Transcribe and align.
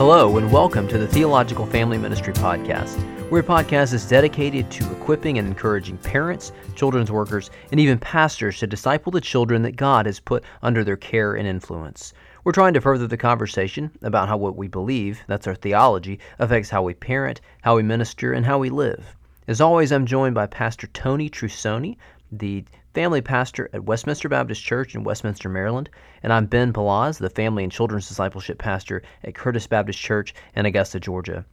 Hello, 0.00 0.38
and 0.38 0.50
welcome 0.50 0.88
to 0.88 0.96
the 0.96 1.06
Theological 1.06 1.66
Family 1.66 1.98
Ministry 1.98 2.32
Podcast. 2.32 2.98
We're 3.30 3.40
a 3.40 3.42
podcast 3.42 3.92
is 3.92 4.08
dedicated 4.08 4.70
to 4.70 4.92
equipping 4.92 5.36
and 5.36 5.46
encouraging 5.46 5.98
parents, 5.98 6.52
children's 6.74 7.12
workers, 7.12 7.50
and 7.70 7.78
even 7.78 7.98
pastors 7.98 8.58
to 8.60 8.66
disciple 8.66 9.12
the 9.12 9.20
children 9.20 9.60
that 9.60 9.76
God 9.76 10.06
has 10.06 10.18
put 10.18 10.42
under 10.62 10.84
their 10.84 10.96
care 10.96 11.34
and 11.34 11.46
influence. 11.46 12.14
We're 12.44 12.52
trying 12.52 12.72
to 12.72 12.80
further 12.80 13.06
the 13.06 13.18
conversation 13.18 13.90
about 14.00 14.26
how 14.26 14.38
what 14.38 14.56
we 14.56 14.68
believe, 14.68 15.20
that's 15.26 15.46
our 15.46 15.54
theology, 15.54 16.18
affects 16.38 16.70
how 16.70 16.82
we 16.82 16.94
parent, 16.94 17.42
how 17.60 17.76
we 17.76 17.82
minister, 17.82 18.32
and 18.32 18.46
how 18.46 18.58
we 18.58 18.70
live. 18.70 19.04
As 19.48 19.60
always, 19.60 19.92
I'm 19.92 20.06
joined 20.06 20.34
by 20.34 20.46
Pastor 20.46 20.86
Tony 20.94 21.28
Trusoni, 21.28 21.98
the 22.32 22.64
family 22.94 23.20
pastor 23.20 23.68
at 23.72 23.84
Westminster 23.84 24.28
Baptist 24.28 24.62
Church 24.62 24.94
in 24.94 25.04
Westminster, 25.04 25.48
Maryland, 25.48 25.90
and 26.22 26.32
I'm 26.32 26.46
Ben 26.46 26.72
Palaz, 26.72 27.18
the 27.18 27.30
family 27.30 27.62
and 27.64 27.72
children's 27.72 28.08
discipleship 28.08 28.58
pastor 28.58 29.02
at 29.24 29.34
Curtis 29.34 29.66
Baptist 29.66 29.98
Church 29.98 30.34
in 30.54 30.66
Augusta, 30.66 31.00
Georgia. 31.00 31.44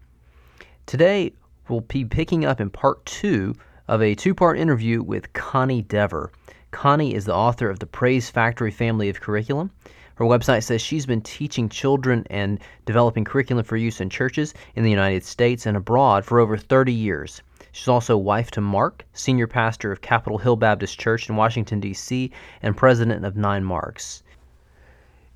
Today, 0.85 1.33
we'll 1.67 1.81
be 1.81 2.05
picking 2.05 2.45
up 2.45 2.61
in 2.61 2.69
part 2.69 3.05
two 3.05 3.55
of 3.87 4.01
a 4.01 4.15
two 4.15 4.35
part 4.35 4.59
interview 4.59 5.01
with 5.01 5.33
Connie 5.33 5.81
Dever. 5.81 6.31
Connie 6.71 7.13
is 7.13 7.25
the 7.25 7.33
author 7.33 7.69
of 7.69 7.79
the 7.79 7.85
Praise 7.85 8.29
Factory 8.29 8.71
family 8.71 9.09
of 9.09 9.21
curriculum. 9.21 9.71
Her 10.15 10.25
website 10.25 10.63
says 10.63 10.81
she's 10.81 11.05
been 11.05 11.21
teaching 11.21 11.69
children 11.69 12.25
and 12.29 12.59
developing 12.85 13.23
curriculum 13.23 13.63
for 13.63 13.77
use 13.77 14.01
in 14.01 14.09
churches 14.09 14.53
in 14.75 14.83
the 14.83 14.89
United 14.89 15.23
States 15.23 15.65
and 15.65 15.77
abroad 15.77 16.25
for 16.25 16.39
over 16.39 16.57
30 16.57 16.91
years. 16.91 17.41
She's 17.77 17.87
also 17.87 18.17
wife 18.17 18.49
to 18.51 18.59
Mark, 18.59 19.05
senior 19.13 19.45
pastor 19.45 19.91
of 19.91 20.01
Capitol 20.01 20.39
Hill 20.39 20.55
Baptist 20.55 20.99
Church 20.99 21.29
in 21.29 21.35
Washington, 21.35 21.79
D.C., 21.79 22.31
and 22.63 22.75
president 22.75 23.23
of 23.23 23.37
Nine 23.37 23.63
Marks. 23.63 24.23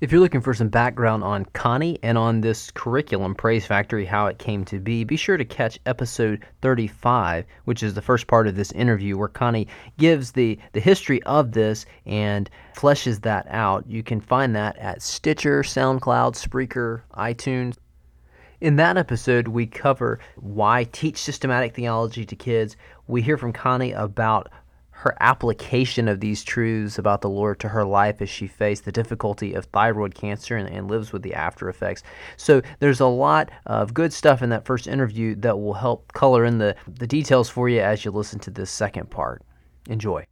If 0.00 0.10
you're 0.10 0.20
looking 0.20 0.40
for 0.40 0.52
some 0.52 0.68
background 0.68 1.22
on 1.22 1.44
Connie 1.52 2.00
and 2.02 2.18
on 2.18 2.40
this 2.40 2.72
curriculum, 2.72 3.36
Praise 3.36 3.64
Factory, 3.64 4.04
how 4.04 4.26
it 4.26 4.40
came 4.40 4.64
to 4.64 4.80
be, 4.80 5.04
be 5.04 5.14
sure 5.14 5.36
to 5.36 5.44
catch 5.44 5.78
episode 5.86 6.44
35, 6.62 7.44
which 7.64 7.80
is 7.80 7.94
the 7.94 8.02
first 8.02 8.26
part 8.26 8.48
of 8.48 8.56
this 8.56 8.72
interview, 8.72 9.16
where 9.16 9.28
Connie 9.28 9.68
gives 9.96 10.32
the, 10.32 10.58
the 10.72 10.80
history 10.80 11.22
of 11.22 11.52
this 11.52 11.86
and 12.06 12.50
fleshes 12.74 13.22
that 13.22 13.46
out. 13.50 13.86
You 13.86 14.02
can 14.02 14.20
find 14.20 14.56
that 14.56 14.76
at 14.78 15.00
Stitcher, 15.00 15.62
SoundCloud, 15.62 16.34
Spreaker, 16.34 17.02
iTunes. 17.14 17.76
In 18.62 18.76
that 18.76 18.96
episode, 18.96 19.48
we 19.48 19.66
cover 19.66 20.20
why 20.36 20.84
teach 20.84 21.18
systematic 21.18 21.74
theology 21.74 22.24
to 22.24 22.36
kids. 22.36 22.76
We 23.08 23.20
hear 23.20 23.36
from 23.36 23.52
Connie 23.52 23.90
about 23.90 24.50
her 24.92 25.16
application 25.18 26.06
of 26.06 26.20
these 26.20 26.44
truths 26.44 26.96
about 26.96 27.22
the 27.22 27.28
Lord 27.28 27.58
to 27.58 27.68
her 27.70 27.84
life 27.84 28.22
as 28.22 28.30
she 28.30 28.46
faced 28.46 28.84
the 28.84 28.92
difficulty 28.92 29.54
of 29.54 29.64
thyroid 29.64 30.14
cancer 30.14 30.56
and, 30.56 30.68
and, 30.68 30.86
lives 30.86 31.12
with 31.12 31.22
the 31.22 31.34
after 31.34 31.68
effects. 31.68 32.04
So 32.36 32.62
there's 32.78 33.00
a 33.00 33.06
lot 33.06 33.50
of 33.66 33.94
good 33.94 34.12
stuff 34.12 34.42
in 34.42 34.50
that 34.50 34.64
first 34.64 34.86
interview 34.86 35.34
that 35.40 35.58
will 35.58 35.74
help 35.74 36.12
color 36.12 36.44
in 36.44 36.58
the, 36.58 36.76
the 36.86 37.08
details 37.08 37.48
for 37.48 37.68
you 37.68 37.80
as 37.80 38.04
you 38.04 38.12
listen 38.12 38.38
to 38.38 38.50
this 38.52 38.70
second 38.70 39.10
part. 39.10 39.42
Enjoy. 39.88 40.24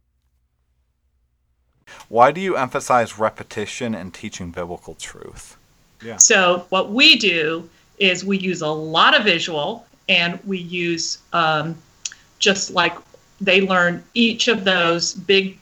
Why 2.07 2.31
do 2.31 2.39
you 2.39 2.55
emphasize 2.55 3.19
repetition 3.19 3.93
in 3.93 4.11
teaching 4.11 4.51
biblical 4.51 4.95
truth? 4.95 5.57
Yeah. 6.01 6.15
So 6.15 6.65
what 6.69 6.93
we 6.93 7.17
do 7.17 7.69
is 8.01 8.25
we 8.25 8.37
use 8.37 8.61
a 8.61 8.67
lot 8.67 9.17
of 9.17 9.23
visual 9.23 9.85
and 10.09 10.39
we 10.45 10.57
use 10.57 11.19
um, 11.33 11.77
just 12.39 12.71
like 12.71 12.97
they 13.39 13.61
learn 13.61 14.03
each 14.15 14.47
of 14.47 14.63
those 14.63 15.13
big 15.13 15.57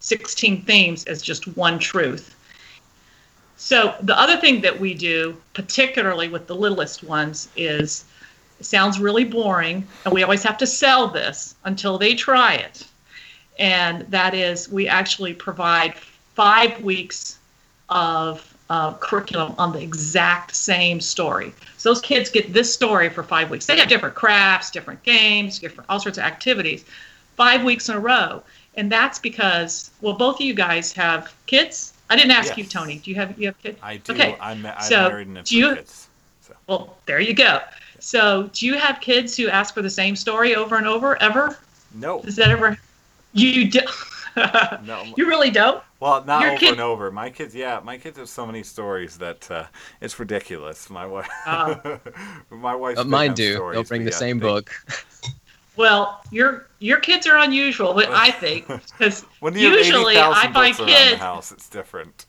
16 0.00 0.62
themes 0.62 1.04
as 1.04 1.22
just 1.22 1.56
one 1.56 1.78
truth. 1.78 2.36
So 3.56 3.94
the 4.02 4.18
other 4.18 4.36
thing 4.36 4.60
that 4.60 4.78
we 4.78 4.92
do, 4.92 5.36
particularly 5.54 6.28
with 6.28 6.46
the 6.46 6.54
littlest 6.54 7.02
ones, 7.02 7.48
is 7.56 8.04
it 8.60 8.66
sounds 8.66 9.00
really 9.00 9.24
boring, 9.24 9.86
and 10.04 10.12
we 10.12 10.22
always 10.22 10.42
have 10.42 10.58
to 10.58 10.66
sell 10.66 11.08
this 11.08 11.54
until 11.64 11.96
they 11.96 12.14
try 12.14 12.54
it. 12.54 12.86
And 13.58 14.02
that 14.10 14.34
is, 14.34 14.68
we 14.68 14.86
actually 14.86 15.32
provide 15.32 15.94
five 16.34 16.78
weeks 16.82 17.38
of 17.88 18.53
uh, 18.70 18.94
curriculum 18.94 19.54
on 19.58 19.72
the 19.72 19.80
exact 19.80 20.54
same 20.54 21.00
story. 21.00 21.52
So 21.76 21.90
those 21.90 22.00
kids 22.00 22.30
get 22.30 22.52
this 22.52 22.72
story 22.72 23.08
for 23.08 23.22
five 23.22 23.50
weeks. 23.50 23.66
They 23.66 23.78
have 23.78 23.88
different 23.88 24.14
crafts, 24.14 24.70
different 24.70 25.02
games, 25.02 25.58
different 25.58 25.88
all 25.90 26.00
sorts 26.00 26.18
of 26.18 26.24
activities, 26.24 26.84
five 27.36 27.62
weeks 27.62 27.88
in 27.88 27.96
a 27.96 28.00
row. 28.00 28.42
And 28.76 28.90
that's 28.90 29.18
because, 29.18 29.90
well, 30.00 30.14
both 30.14 30.36
of 30.36 30.40
you 30.40 30.54
guys 30.54 30.92
have 30.92 31.34
kids. 31.46 31.92
I 32.10 32.16
didn't 32.16 32.32
ask 32.32 32.48
yes. 32.48 32.58
you, 32.58 32.64
Tony. 32.64 32.98
Do 32.98 33.10
you 33.10 33.16
have 33.16 33.38
you 33.38 33.46
have 33.46 33.62
kids? 33.62 33.78
I 33.82 33.98
do. 33.98 34.12
Okay. 34.12 34.36
I'm, 34.40 34.64
I'm 34.66 34.82
so 34.82 35.08
married 35.08 35.28
and 35.28 35.36
have 35.36 35.46
do 35.46 35.56
you, 35.56 35.74
kids. 35.76 36.08
So. 36.42 36.54
Well, 36.66 36.96
there 37.06 37.20
you 37.20 37.34
go. 37.34 37.60
So, 38.00 38.50
do 38.52 38.66
you 38.66 38.74
have 38.74 39.00
kids 39.00 39.36
who 39.36 39.48
ask 39.48 39.72
for 39.72 39.80
the 39.80 39.90
same 39.90 40.16
story 40.16 40.54
over 40.54 40.76
and 40.76 40.86
over 40.86 41.20
ever? 41.22 41.56
No. 41.94 42.20
Does 42.20 42.36
that 42.36 42.50
ever? 42.50 42.76
You 43.32 43.70
do. 43.70 43.80
no. 44.36 45.04
You 45.16 45.26
really 45.26 45.50
don't. 45.50 45.82
Well, 46.04 46.22
not 46.26 46.42
Your 46.42 46.50
over 46.50 46.58
kid... 46.58 46.72
and 46.72 46.80
over. 46.82 47.10
My 47.10 47.30
kids, 47.30 47.54
yeah, 47.54 47.80
my 47.82 47.96
kids 47.96 48.18
have 48.18 48.28
so 48.28 48.44
many 48.44 48.62
stories 48.62 49.16
that 49.16 49.50
uh, 49.50 49.64
it's 50.02 50.18
ridiculous. 50.18 50.90
My 50.90 51.06
wife, 51.06 51.30
uh, 51.46 51.96
my 52.50 52.74
wife, 52.74 52.98
uh, 52.98 53.04
mine 53.04 53.32
do. 53.32 53.54
Stories, 53.54 53.74
They'll 53.74 53.84
bring 53.84 54.04
the 54.04 54.10
yeah, 54.10 54.16
same 54.16 54.38
they... 54.38 54.46
book. 54.46 54.70
Well, 55.76 56.22
your 56.30 56.68
your 56.78 57.00
kids 57.00 57.26
are 57.26 57.36
unusual, 57.38 57.94
but 57.94 58.08
I 58.08 58.30
think 58.30 58.68
because 58.98 59.26
usually 59.42 60.16
I 60.16 60.48
find 60.52 60.76
kids. 60.76 61.10
The 61.10 61.16
house, 61.16 61.50
it's 61.50 61.68
different. 61.68 62.26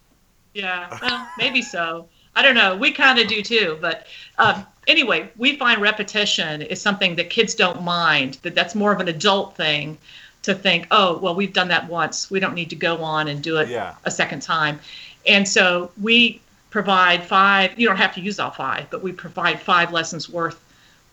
Yeah, 0.55 0.97
well, 0.99 1.29
maybe 1.37 1.61
so. 1.61 2.07
I 2.35 2.41
don't 2.41 2.55
know. 2.55 2.75
We 2.75 2.91
kind 2.91 3.19
of 3.19 3.27
do 3.27 3.43
too, 3.43 3.77
but 3.79 4.07
um, 4.39 4.65
anyway, 4.87 5.29
we 5.37 5.57
find 5.57 5.79
repetition 5.79 6.63
is 6.63 6.81
something 6.81 7.17
that 7.17 7.29
kids 7.29 7.53
don't 7.53 7.83
mind. 7.83 8.39
That 8.41 8.55
that's 8.55 8.73
more 8.73 8.91
of 8.91 8.99
an 8.99 9.09
adult 9.09 9.55
thing 9.55 9.99
to 10.45 10.53
think, 10.53 10.87
oh, 10.91 11.17
well, 11.17 11.33
we've 11.33 11.53
done 11.53 11.67
that 11.69 11.89
once. 11.89 12.29
We 12.29 12.39
don't 12.39 12.53
need 12.53 12.69
to 12.69 12.75
go 12.75 12.97
on 12.97 13.27
and 13.27 13.41
do 13.41 13.57
it 13.57 13.67
yeah. 13.67 13.95
a 14.05 14.11
second 14.11 14.41
time. 14.41 14.79
And 15.25 15.47
so 15.47 15.91
we 15.99 16.39
provide 16.69 17.23
five, 17.23 17.77
you 17.79 17.87
don't 17.87 17.97
have 17.97 18.13
to 18.13 18.21
use 18.21 18.39
all 18.39 18.51
five, 18.51 18.87
but 18.91 19.01
we 19.01 19.11
provide 19.11 19.59
five 19.59 19.91
lessons 19.91 20.29
worth 20.29 20.63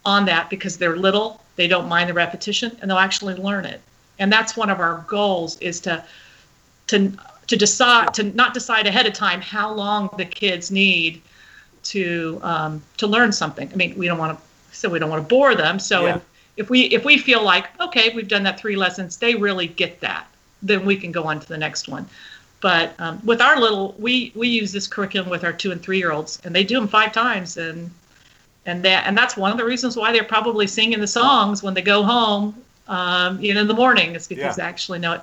on 0.04 0.26
that 0.26 0.50
because 0.50 0.76
they're 0.76 0.96
little, 0.96 1.40
they 1.56 1.66
don't 1.66 1.88
mind 1.88 2.10
the 2.10 2.14
repetition, 2.14 2.76
and 2.80 2.90
they'll 2.90 2.98
actually 2.98 3.34
learn 3.34 3.64
it. 3.64 3.80
And 4.18 4.30
that's 4.30 4.54
one 4.54 4.68
of 4.68 4.80
our 4.80 5.04
goals 5.08 5.58
is 5.60 5.80
to 5.80 6.04
to 6.88 7.12
to 7.46 7.56
decide 7.56 8.12
to 8.14 8.24
not 8.24 8.52
decide 8.52 8.86
ahead 8.86 9.06
of 9.06 9.14
time 9.14 9.40
how 9.40 9.72
long 9.72 10.10
the 10.18 10.24
kids 10.24 10.70
need 10.70 11.22
to 11.84 12.38
um, 12.42 12.82
to 12.98 13.06
learn 13.06 13.32
something. 13.32 13.70
I 13.72 13.76
mean, 13.76 13.96
we 13.96 14.06
don't 14.06 14.18
want 14.18 14.38
to 14.38 14.76
so 14.76 14.90
we 14.90 14.98
don't 14.98 15.10
want 15.10 15.22
to 15.22 15.28
bore 15.28 15.54
them. 15.54 15.78
So 15.78 16.06
yeah 16.06 16.20
if 16.56 16.70
we 16.70 16.82
if 16.82 17.04
we 17.04 17.18
feel 17.18 17.42
like 17.42 17.68
okay 17.80 18.12
we've 18.14 18.28
done 18.28 18.42
that 18.42 18.58
three 18.58 18.76
lessons 18.76 19.16
they 19.16 19.34
really 19.34 19.66
get 19.66 20.00
that 20.00 20.26
then 20.62 20.84
we 20.84 20.96
can 20.96 21.12
go 21.12 21.24
on 21.24 21.40
to 21.40 21.48
the 21.48 21.58
next 21.58 21.88
one. 21.88 22.08
But 22.60 22.94
um, 23.00 23.20
with 23.24 23.40
our 23.40 23.58
little 23.60 23.94
we 23.98 24.32
we 24.34 24.48
use 24.48 24.72
this 24.72 24.86
curriculum 24.86 25.28
with 25.28 25.44
our 25.44 25.52
two 25.52 25.72
and 25.72 25.82
three 25.82 25.98
year 25.98 26.12
olds 26.12 26.40
and 26.44 26.54
they 26.54 26.64
do 26.64 26.76
them 26.76 26.88
five 26.88 27.12
times 27.12 27.56
and 27.56 27.90
and 28.64 28.84
that 28.84 29.06
and 29.06 29.18
that's 29.18 29.36
one 29.36 29.50
of 29.50 29.58
the 29.58 29.64
reasons 29.64 29.96
why 29.96 30.12
they're 30.12 30.22
probably 30.22 30.68
singing 30.68 31.00
the 31.00 31.06
songs 31.06 31.62
when 31.62 31.74
they 31.74 31.82
go 31.82 32.04
home 32.04 32.54
um, 32.86 33.40
you 33.40 33.52
know 33.52 33.62
in 33.62 33.68
the 33.68 33.74
morning 33.74 34.14
is 34.14 34.28
because 34.28 34.42
yeah. 34.44 34.52
they 34.52 34.62
actually 34.62 35.00
know 35.00 35.14
it. 35.14 35.22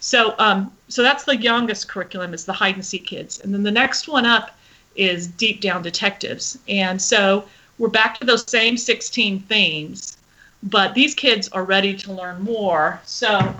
So 0.00 0.34
um, 0.38 0.72
so 0.88 1.02
that's 1.02 1.24
the 1.24 1.36
youngest 1.36 1.88
curriculum 1.88 2.32
is 2.32 2.46
the 2.46 2.54
hide 2.54 2.74
and 2.74 2.84
seek 2.84 3.06
kids. 3.06 3.40
And 3.40 3.52
then 3.52 3.62
the 3.62 3.70
next 3.70 4.08
one 4.08 4.24
up 4.24 4.56
is 4.96 5.26
deep 5.26 5.60
down 5.60 5.82
detectives. 5.82 6.58
And 6.68 7.00
so 7.00 7.44
we're 7.78 7.88
back 7.88 8.18
to 8.20 8.26
those 8.26 8.48
same 8.50 8.76
16 8.76 9.40
themes 9.40 10.18
but 10.62 10.94
these 10.94 11.14
kids 11.14 11.48
are 11.48 11.64
ready 11.64 11.94
to 11.94 12.12
learn 12.12 12.42
more. 12.42 13.00
So, 13.04 13.54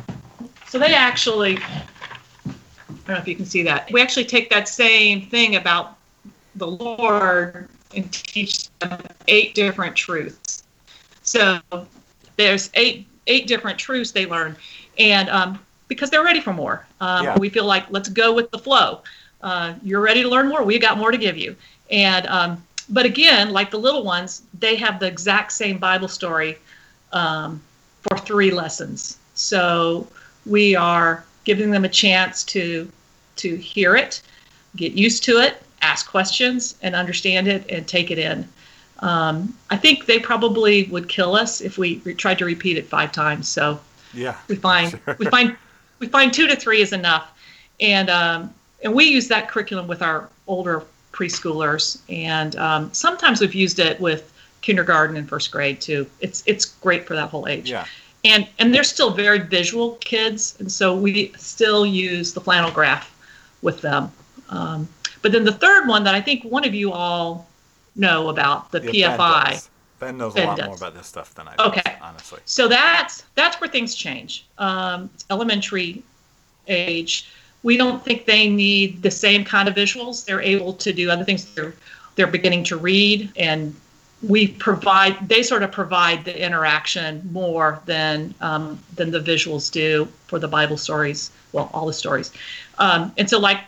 so 0.69 0.79
they 0.79 0.95
actually, 0.95 1.59
I 1.59 2.53
don't 2.89 3.09
know 3.09 3.17
if 3.17 3.27
you 3.27 3.35
can 3.35 3.47
see 3.47 3.63
that. 3.65 3.91
We 3.91 4.01
actually 4.01 4.25
take 4.25 4.51
that 4.51 4.69
same 4.69 5.23
thing 5.23 5.57
about 5.57 5.99
the 6.55 6.67
Lord 6.67 7.69
and 7.95 8.13
teach 8.13 8.71
them 8.79 9.01
eight 9.29 9.55
different 9.55 9.97
truths. 9.97 10.65
So 11.23 11.61
there's 12.37 12.71
eight 12.75 13.07
eight 13.29 13.47
different 13.47 13.79
truths 13.79 14.11
they 14.11 14.27
learn, 14.27 14.57
and 14.99 15.29
um, 15.31 15.59
because 15.89 16.11
they're 16.11 16.25
ready 16.25 16.41
for 16.41 16.53
more, 16.53 16.85
um, 17.01 17.25
yeah. 17.25 17.39
we 17.39 17.49
feel 17.49 17.65
like 17.65 17.89
let's 17.91 18.09
go 18.09 18.33
with 18.33 18.51
the 18.51 18.59
flow. 18.59 19.03
Uh, 19.41 19.75
you're 19.83 20.01
ready 20.01 20.23
to 20.23 20.29
learn 20.29 20.49
more. 20.49 20.63
We've 20.65 20.81
got 20.81 20.99
more 20.99 21.11
to 21.11 21.19
give 21.19 21.37
you, 21.37 21.55
and 21.91 22.27
um, 22.27 22.65
but 22.89 23.07
again, 23.07 23.51
like 23.51 23.71
the 23.71 23.79
little 23.79 24.03
ones, 24.03 24.43
they 24.59 24.77
have 24.77 24.99
the 24.99 25.07
exact 25.07 25.53
same 25.53 25.79
Bible 25.79 26.09
story 26.09 26.59
um, 27.13 27.61
for 28.03 28.19
three 28.19 28.51
lessons. 28.51 29.19
So 29.35 30.07
we 30.47 30.75
are 30.75 31.25
giving 31.45 31.71
them 31.71 31.85
a 31.85 31.89
chance 31.89 32.45
to 32.45 32.91
to 33.37 33.57
hear 33.57 33.97
it, 33.97 34.23
get 34.77 34.93
used 34.93 35.25
to 35.25 35.39
it, 35.39 35.63
ask 35.81 36.09
questions, 36.09 36.77
and 36.83 36.95
understand 36.95 37.49
it, 37.49 37.69
and 37.71 37.87
take 37.87 38.11
it 38.11 38.19
in. 38.19 38.47
Um, 38.99 39.55
I 39.71 39.77
think 39.77 40.07
they 40.07 40.19
probably 40.19 40.85
would 40.85 41.09
kill 41.09 41.35
us 41.35 41.61
if 41.61 41.79
we 41.79 42.01
re- 42.05 42.15
tried 42.15 42.39
to 42.39 42.45
repeat 42.45 42.77
it 42.77 42.87
five 42.87 43.11
times. 43.11 43.49
So 43.49 43.81
yeah, 44.15 44.37
we 44.49 44.57
find 44.57 44.91
sure. 45.05 45.17
we 45.19 45.27
find 45.27 45.57
we 45.99 46.09
find 46.09 46.33
two 46.33 46.47
to 46.47 46.57
three 46.57 46.83
is 46.83 46.93
enough, 46.93 47.33
and 47.81 48.11
um, 48.11 48.55
and 48.83 48.95
we 48.95 49.05
use 49.05 49.29
that 49.29 49.49
curriculum 49.49 49.87
with 49.87 50.03
our 50.03 50.29
older 50.47 50.85
preschoolers, 51.13 52.01
and 52.09 52.57
um, 52.57 52.93
sometimes 52.93 53.41
we've 53.41 53.55
used 53.55 53.79
it 53.79 54.01
with 54.01 54.32
kindergarten 54.63 55.17
and 55.17 55.29
first 55.29 55.51
grade 55.51 55.81
too. 55.81 56.07
It's 56.21 56.43
it's 56.47 56.65
great 56.65 57.07
for 57.07 57.15
that 57.15 57.29
whole 57.29 57.47
age. 57.49 57.71
Yeah. 57.71 57.85
And 58.25 58.49
and 58.59 58.73
they're 58.75 58.85
still 58.85 59.11
very 59.11 59.41
visual 59.41 59.97
kids, 59.97 60.57
and 60.61 60.71
so 60.71 60.97
we 60.97 61.33
still 61.37 61.85
use 61.85 62.33
the 62.33 62.41
flannel 62.41 62.71
graph 62.71 63.15
with 63.63 63.81
them. 63.81 64.11
Um, 64.49 64.89
but 65.23 65.33
then 65.33 65.45
the 65.45 65.53
third 65.53 65.89
one 65.89 66.05
that 66.05 66.15
I 66.15 66.21
think 66.21 66.45
one 66.45 66.65
of 66.65 66.75
you 66.75 66.93
all 66.93 67.49
know 67.97 68.29
about 68.29 68.71
the 68.71 68.81
Yeah, 68.93 69.17
PFI. 69.17 69.69
Ben 69.99 70.17
knows 70.19 70.35
Ben 70.35 70.45
a 70.45 70.49
lot 70.51 70.57
does. 70.59 70.67
more 70.67 70.77
about 70.77 70.95
this 70.97 71.07
stuff 71.07 71.33
than 71.35 71.47
I 71.47 71.55
do, 71.57 71.65
Okay. 71.65 71.97
honestly. 72.01 72.41
So 72.45 72.67
that's 72.69 73.25
that's 73.35 73.61
where 73.61 73.69
things 73.71 73.95
change. 73.95 74.45
Um, 74.59 75.11
it's 75.15 75.25
elementary 75.31 76.03
age. 76.69 77.29
We 77.63 77.77
don't 77.77 78.05
think 78.05 78.27
they 78.27 78.49
need 78.49 79.03
the 79.03 79.11
same 79.11 79.45
kind 79.45 79.69
of 79.69 79.75
visuals. 79.75 80.25
They're 80.25 80.41
able 80.41 80.73
to 80.75 80.93
do 80.93 81.11
other 81.11 81.25
things. 81.25 81.45
They're 81.55 81.75
they're 82.17 82.27
beginning 82.27 82.65
to 82.65 82.77
read, 82.77 83.31
and 83.37 83.75
we 84.23 84.49
provide. 84.49 85.29
They 85.29 85.43
sort 85.43 85.63
of 85.63 85.73
provide 85.73 86.25
the 86.25 86.45
interaction 86.45 87.29
more 87.33 87.81
than 87.87 88.35
um, 88.41 88.79
than 88.95 89.11
the 89.11 89.21
visuals 89.21 89.71
do 89.71 90.09
for 90.27 90.39
the 90.39 90.49
Bible 90.49 90.77
stories. 90.77 91.31
Well, 91.53 91.71
all 91.75 91.87
the 91.87 91.93
stories. 91.93 92.33
Um, 92.79 93.13
and 93.19 93.29
so, 93.29 93.39
like 93.39 93.61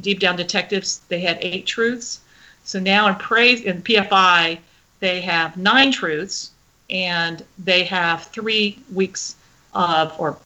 Deep 0.00 0.20
Down 0.20 0.36
Detectives, 0.36 1.00
they 1.08 1.20
had 1.20 1.38
eight 1.40 1.66
truths. 1.66 2.20
So 2.64 2.78
now 2.78 3.08
in 3.08 3.16
praise 3.16 3.62
in 3.62 3.82
PFI, 3.82 4.58
they 5.00 5.20
have 5.20 5.56
nine 5.56 5.90
truths 5.90 6.52
and 6.88 7.44
they 7.58 7.82
have 7.84 8.24
three 8.24 8.78
weeks 8.92 9.36
of 9.74 10.14
or 10.18 10.38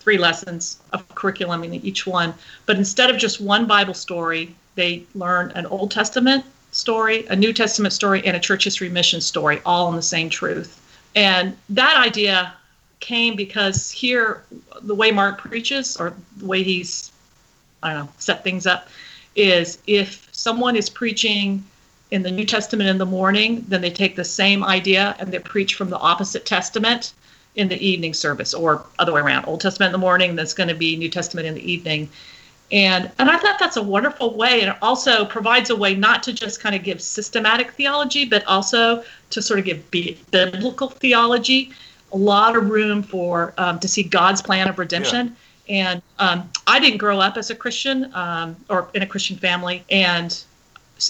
three 0.00 0.16
lessons 0.16 0.78
of 0.92 1.06
curriculum 1.14 1.64
in 1.64 1.74
each 1.74 2.06
one 2.06 2.32
but 2.64 2.76
instead 2.76 3.10
of 3.10 3.18
just 3.18 3.40
one 3.40 3.66
bible 3.66 3.92
story 3.92 4.54
they 4.76 5.04
learn 5.14 5.50
an 5.56 5.66
old 5.66 5.90
testament 5.90 6.44
story 6.78 7.26
a 7.26 7.36
new 7.36 7.52
testament 7.52 7.92
story 7.92 8.24
and 8.24 8.36
a 8.36 8.40
church 8.40 8.64
history 8.64 8.88
mission 8.88 9.20
story 9.20 9.60
all 9.66 9.88
in 9.88 9.96
the 9.96 10.02
same 10.02 10.28
truth 10.30 10.80
and 11.14 11.56
that 11.68 11.96
idea 11.96 12.52
came 13.00 13.36
because 13.36 13.90
here 13.90 14.42
the 14.82 14.94
way 14.94 15.10
mark 15.10 15.38
preaches 15.38 15.96
or 15.96 16.14
the 16.38 16.46
way 16.46 16.62
he's 16.62 17.12
i 17.82 17.92
don't 17.92 18.06
know 18.06 18.12
set 18.18 18.44
things 18.44 18.66
up 18.66 18.88
is 19.36 19.78
if 19.86 20.28
someone 20.32 20.76
is 20.76 20.90
preaching 20.90 21.64
in 22.10 22.22
the 22.22 22.30
New 22.30 22.44
Testament 22.44 22.88
in 22.88 22.98
the 22.98 23.06
morning, 23.06 23.64
then 23.68 23.80
they 23.80 23.90
take 23.90 24.16
the 24.16 24.24
same 24.24 24.64
idea 24.64 25.14
and 25.18 25.30
they 25.30 25.38
preach 25.38 25.74
from 25.74 25.90
the 25.90 25.98
opposite 25.98 26.46
testament 26.46 27.12
in 27.54 27.68
the 27.68 27.86
evening 27.86 28.14
service, 28.14 28.54
or 28.54 28.84
other 28.98 29.12
way 29.12 29.20
around. 29.20 29.44
Old 29.46 29.60
Testament 29.60 29.88
in 29.88 29.92
the 29.92 29.98
morning, 29.98 30.36
that's 30.36 30.54
going 30.54 30.68
to 30.68 30.74
be 30.74 30.96
New 30.96 31.10
Testament 31.10 31.46
in 31.46 31.54
the 31.54 31.72
evening. 31.72 32.08
And 32.70 33.10
and 33.18 33.30
I 33.30 33.38
thought 33.38 33.58
that's 33.58 33.78
a 33.78 33.82
wonderful 33.82 34.34
way, 34.34 34.60
and 34.60 34.70
it 34.70 34.76
also 34.82 35.24
provides 35.24 35.70
a 35.70 35.76
way 35.76 35.94
not 35.94 36.22
to 36.24 36.32
just 36.32 36.60
kind 36.60 36.74
of 36.74 36.82
give 36.82 37.00
systematic 37.00 37.72
theology, 37.72 38.26
but 38.26 38.44
also 38.46 39.02
to 39.30 39.40
sort 39.40 39.58
of 39.58 39.64
give 39.64 39.90
bi- 39.90 40.16
biblical 40.30 40.88
theology, 40.88 41.72
a 42.12 42.16
lot 42.16 42.56
of 42.56 42.68
room 42.68 43.02
for 43.02 43.54
um, 43.56 43.78
to 43.80 43.88
see 43.88 44.02
God's 44.02 44.42
plan 44.42 44.68
of 44.68 44.78
redemption. 44.78 45.34
And 45.68 46.02
um, 46.18 46.50
I 46.66 46.78
didn't 46.78 46.98
grow 46.98 47.20
up 47.20 47.36
as 47.36 47.50
a 47.50 47.54
Christian 47.54 48.10
um, 48.14 48.56
or 48.68 48.88
in 48.94 49.02
a 49.02 49.06
Christian 49.06 49.36
family, 49.38 49.82
and 49.90 50.38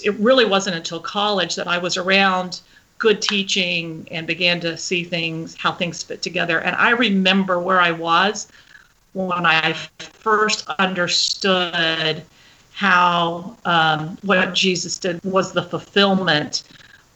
it 0.03 0.13
really 0.15 0.45
wasn't 0.45 0.77
until 0.77 0.99
college 0.99 1.55
that 1.55 1.67
I 1.67 1.77
was 1.77 1.97
around 1.97 2.61
good 2.99 3.21
teaching 3.21 4.07
and 4.11 4.27
began 4.27 4.59
to 4.59 4.77
see 4.77 5.03
things, 5.03 5.55
how 5.57 5.71
things 5.71 6.03
fit 6.03 6.21
together. 6.21 6.59
And 6.59 6.75
I 6.75 6.91
remember 6.91 7.59
where 7.59 7.79
I 7.79 7.91
was 7.91 8.47
when 9.13 9.45
I 9.45 9.73
first 9.73 10.67
understood 10.79 12.23
how 12.73 13.57
um, 13.65 14.17
what 14.21 14.53
Jesus 14.53 14.97
did 14.97 15.23
was 15.23 15.51
the 15.51 15.63
fulfillment 15.63 16.63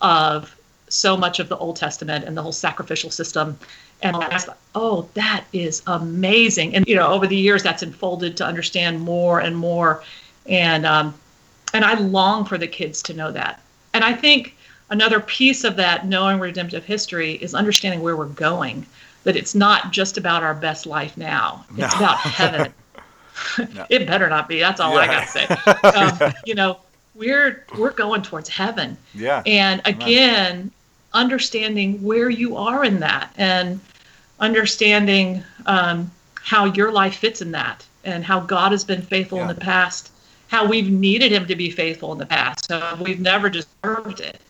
of 0.01 0.55
so 0.89 1.15
much 1.15 1.39
of 1.39 1.49
the 1.49 1.57
Old 1.57 1.75
Testament 1.75 2.25
and 2.25 2.37
the 2.37 2.41
whole 2.41 2.51
sacrificial 2.51 3.09
system. 3.09 3.57
And 4.01 4.15
I 4.15 4.27
was 4.33 4.47
like, 4.47 4.57
oh, 4.75 5.07
that 5.13 5.45
is 5.53 5.81
amazing. 5.87 6.75
And, 6.75 6.85
you 6.85 6.95
know, 6.95 7.07
over 7.07 7.25
the 7.25 7.37
years, 7.37 7.63
that's 7.63 7.81
unfolded 7.81 8.35
to 8.37 8.45
understand 8.45 8.99
more 8.99 9.39
and 9.39 9.55
more. 9.55 10.03
And, 10.45 10.85
um, 10.85 11.13
and 11.73 11.85
I 11.85 11.93
long 11.95 12.43
for 12.45 12.57
the 12.57 12.67
kids 12.67 13.01
to 13.03 13.13
know 13.13 13.31
that. 13.31 13.61
And 13.93 14.03
I 14.03 14.13
think 14.13 14.57
another 14.89 15.19
piece 15.21 15.63
of 15.63 15.77
that 15.77 16.05
knowing 16.05 16.39
redemptive 16.39 16.83
history 16.83 17.33
is 17.35 17.55
understanding 17.55 18.01
where 18.01 18.17
we're 18.17 18.25
going, 18.25 18.85
that 19.23 19.35
it's 19.35 19.55
not 19.55 19.91
just 19.91 20.17
about 20.17 20.43
our 20.43 20.53
best 20.53 20.85
life 20.85 21.17
now, 21.17 21.65
it's 21.77 21.93
No. 21.93 21.99
about 21.99 22.17
heaven. 22.19 22.73
No. 23.73 23.85
it 23.89 24.05
better 24.07 24.29
not 24.29 24.47
be. 24.47 24.59
That's 24.59 24.79
all 24.79 24.97
I 24.97 25.07
got 25.07 25.21
to 25.21 25.27
say. 25.27 25.47
Um, 25.95 26.33
you 26.45 26.55
know, 26.55 26.79
we're 27.15 27.65
we're 27.77 27.91
going 27.91 28.21
towards 28.21 28.49
heaven. 28.49 28.97
Yeah. 29.13 29.43
And 29.45 29.81
again, 29.85 30.71
understanding 31.13 32.01
where 32.03 32.29
you 32.29 32.57
are 32.57 32.83
in 32.83 32.99
that 33.01 33.31
and 33.37 33.79
understanding 34.39 35.43
um, 35.65 36.11
how 36.35 36.65
your 36.65 36.91
life 36.91 37.15
fits 37.15 37.41
in 37.41 37.51
that 37.51 37.85
and 38.03 38.23
how 38.23 38.39
God 38.41 38.71
has 38.71 38.83
been 38.83 39.01
faithful 39.01 39.39
in 39.39 39.47
the 39.47 39.55
past, 39.55 40.11
how 40.47 40.67
we've 40.67 40.89
needed 40.89 41.31
him 41.31 41.45
to 41.47 41.55
be 41.55 41.69
faithful 41.69 42.11
in 42.11 42.17
the 42.17 42.25
past, 42.25 42.65
so 42.67 42.97
we've 43.01 43.19
never 43.21 43.49
deserved 43.49 44.19
it, 44.19 44.41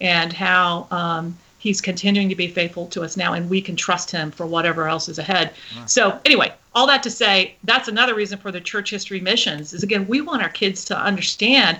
and 0.00 0.32
how 0.32 0.88
um, 0.90 1.36
he's 1.62 1.80
continuing 1.80 2.28
to 2.28 2.34
be 2.34 2.48
faithful 2.48 2.88
to 2.88 3.02
us 3.02 3.16
now, 3.16 3.34
and 3.34 3.48
we 3.48 3.60
can 3.60 3.76
trust 3.76 4.10
him 4.10 4.32
for 4.32 4.46
whatever 4.46 4.88
else 4.88 5.08
is 5.08 5.18
ahead. 5.18 5.52
So, 5.86 6.18
anyway, 6.24 6.52
all 6.74 6.88
that 6.88 7.04
to 7.04 7.10
say, 7.10 7.54
that's 7.62 7.86
another 7.86 8.14
reason 8.16 8.36
for 8.38 8.50
the 8.50 8.60
church 8.60 8.90
history 8.90 9.20
missions 9.20 9.72
is 9.72 9.84
again, 9.84 10.08
we 10.08 10.20
want 10.20 10.42
our 10.42 10.48
kids 10.48 10.84
to 10.86 10.98
understand 10.98 11.78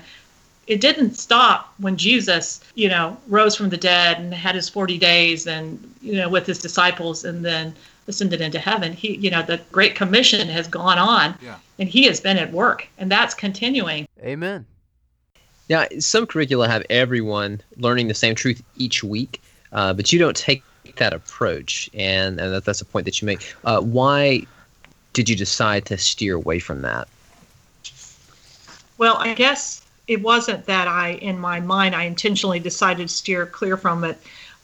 it 0.67 0.79
didn't 0.79 1.15
stop 1.15 1.73
when 1.79 1.97
Jesus, 1.97 2.61
you 2.75 2.87
know, 2.87 3.17
rose 3.27 3.57
from 3.57 3.67
the 3.67 3.75
dead 3.77 4.19
and 4.19 4.33
had 4.33 4.55
his 4.55 4.69
40 4.69 4.97
days 4.97 5.45
and, 5.47 5.93
you 6.01 6.13
know, 6.13 6.29
with 6.29 6.45
his 6.47 6.59
disciples 6.59 7.25
and 7.25 7.43
then 7.43 7.75
ascended 8.07 8.39
into 8.39 8.59
heaven. 8.59 8.93
He, 8.93 9.15
you 9.17 9.29
know, 9.29 9.41
the 9.41 9.59
Great 9.73 9.95
Commission 9.95 10.47
has 10.47 10.69
gone 10.69 10.97
on 10.97 11.35
Yeah. 11.43 11.57
and 11.79 11.89
he 11.89 12.05
has 12.05 12.21
been 12.21 12.37
at 12.37 12.53
work 12.53 12.87
and 12.97 13.11
that's 13.11 13.33
continuing. 13.33 14.07
Amen. 14.21 14.65
Now, 15.69 15.85
some 15.99 16.25
curricula 16.25 16.69
have 16.69 16.85
everyone 16.89 17.59
learning 17.75 18.07
the 18.07 18.13
same 18.13 18.35
truth 18.35 18.63
each 18.77 19.03
week, 19.03 19.41
uh, 19.73 19.93
but 19.93 20.13
you 20.13 20.19
don't 20.19 20.37
take 20.37 20.63
that 20.95 21.13
approach, 21.13 21.89
and, 21.93 22.39
and 22.39 22.53
that, 22.53 22.65
that's 22.65 22.81
a 22.81 22.85
point 22.85 23.05
that 23.05 23.21
you 23.21 23.25
make. 23.25 23.53
Uh, 23.65 23.81
why 23.81 24.45
did 25.13 25.29
you 25.29 25.35
decide 25.35 25.85
to 25.85 25.97
steer 25.97 26.35
away 26.35 26.59
from 26.59 26.81
that? 26.81 27.07
Well, 28.97 29.17
I 29.17 29.33
guess 29.33 29.83
it 30.07 30.21
wasn't 30.21 30.65
that 30.65 30.87
I, 30.87 31.13
in 31.13 31.39
my 31.39 31.59
mind, 31.59 31.95
I 31.95 32.03
intentionally 32.03 32.59
decided 32.59 33.07
to 33.07 33.13
steer 33.13 33.45
clear 33.45 33.77
from 33.77 34.03
it. 34.03 34.17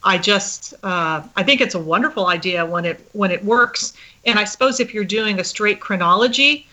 I 0.04 0.18
just, 0.18 0.74
uh, 0.84 1.24
I 1.36 1.44
think 1.44 1.62
it's 1.62 1.76
a 1.76 1.80
wonderful 1.80 2.28
idea 2.28 2.66
when 2.66 2.86
it 2.86 3.06
when 3.14 3.32
it 3.32 3.44
works. 3.44 3.94
And 4.26 4.40
I 4.40 4.46
suppose 4.46 4.80
if 4.80 4.94
you're 4.94 5.04
doing 5.04 5.40
a 5.40 5.44
straight 5.44 5.80
chronology 5.82 6.68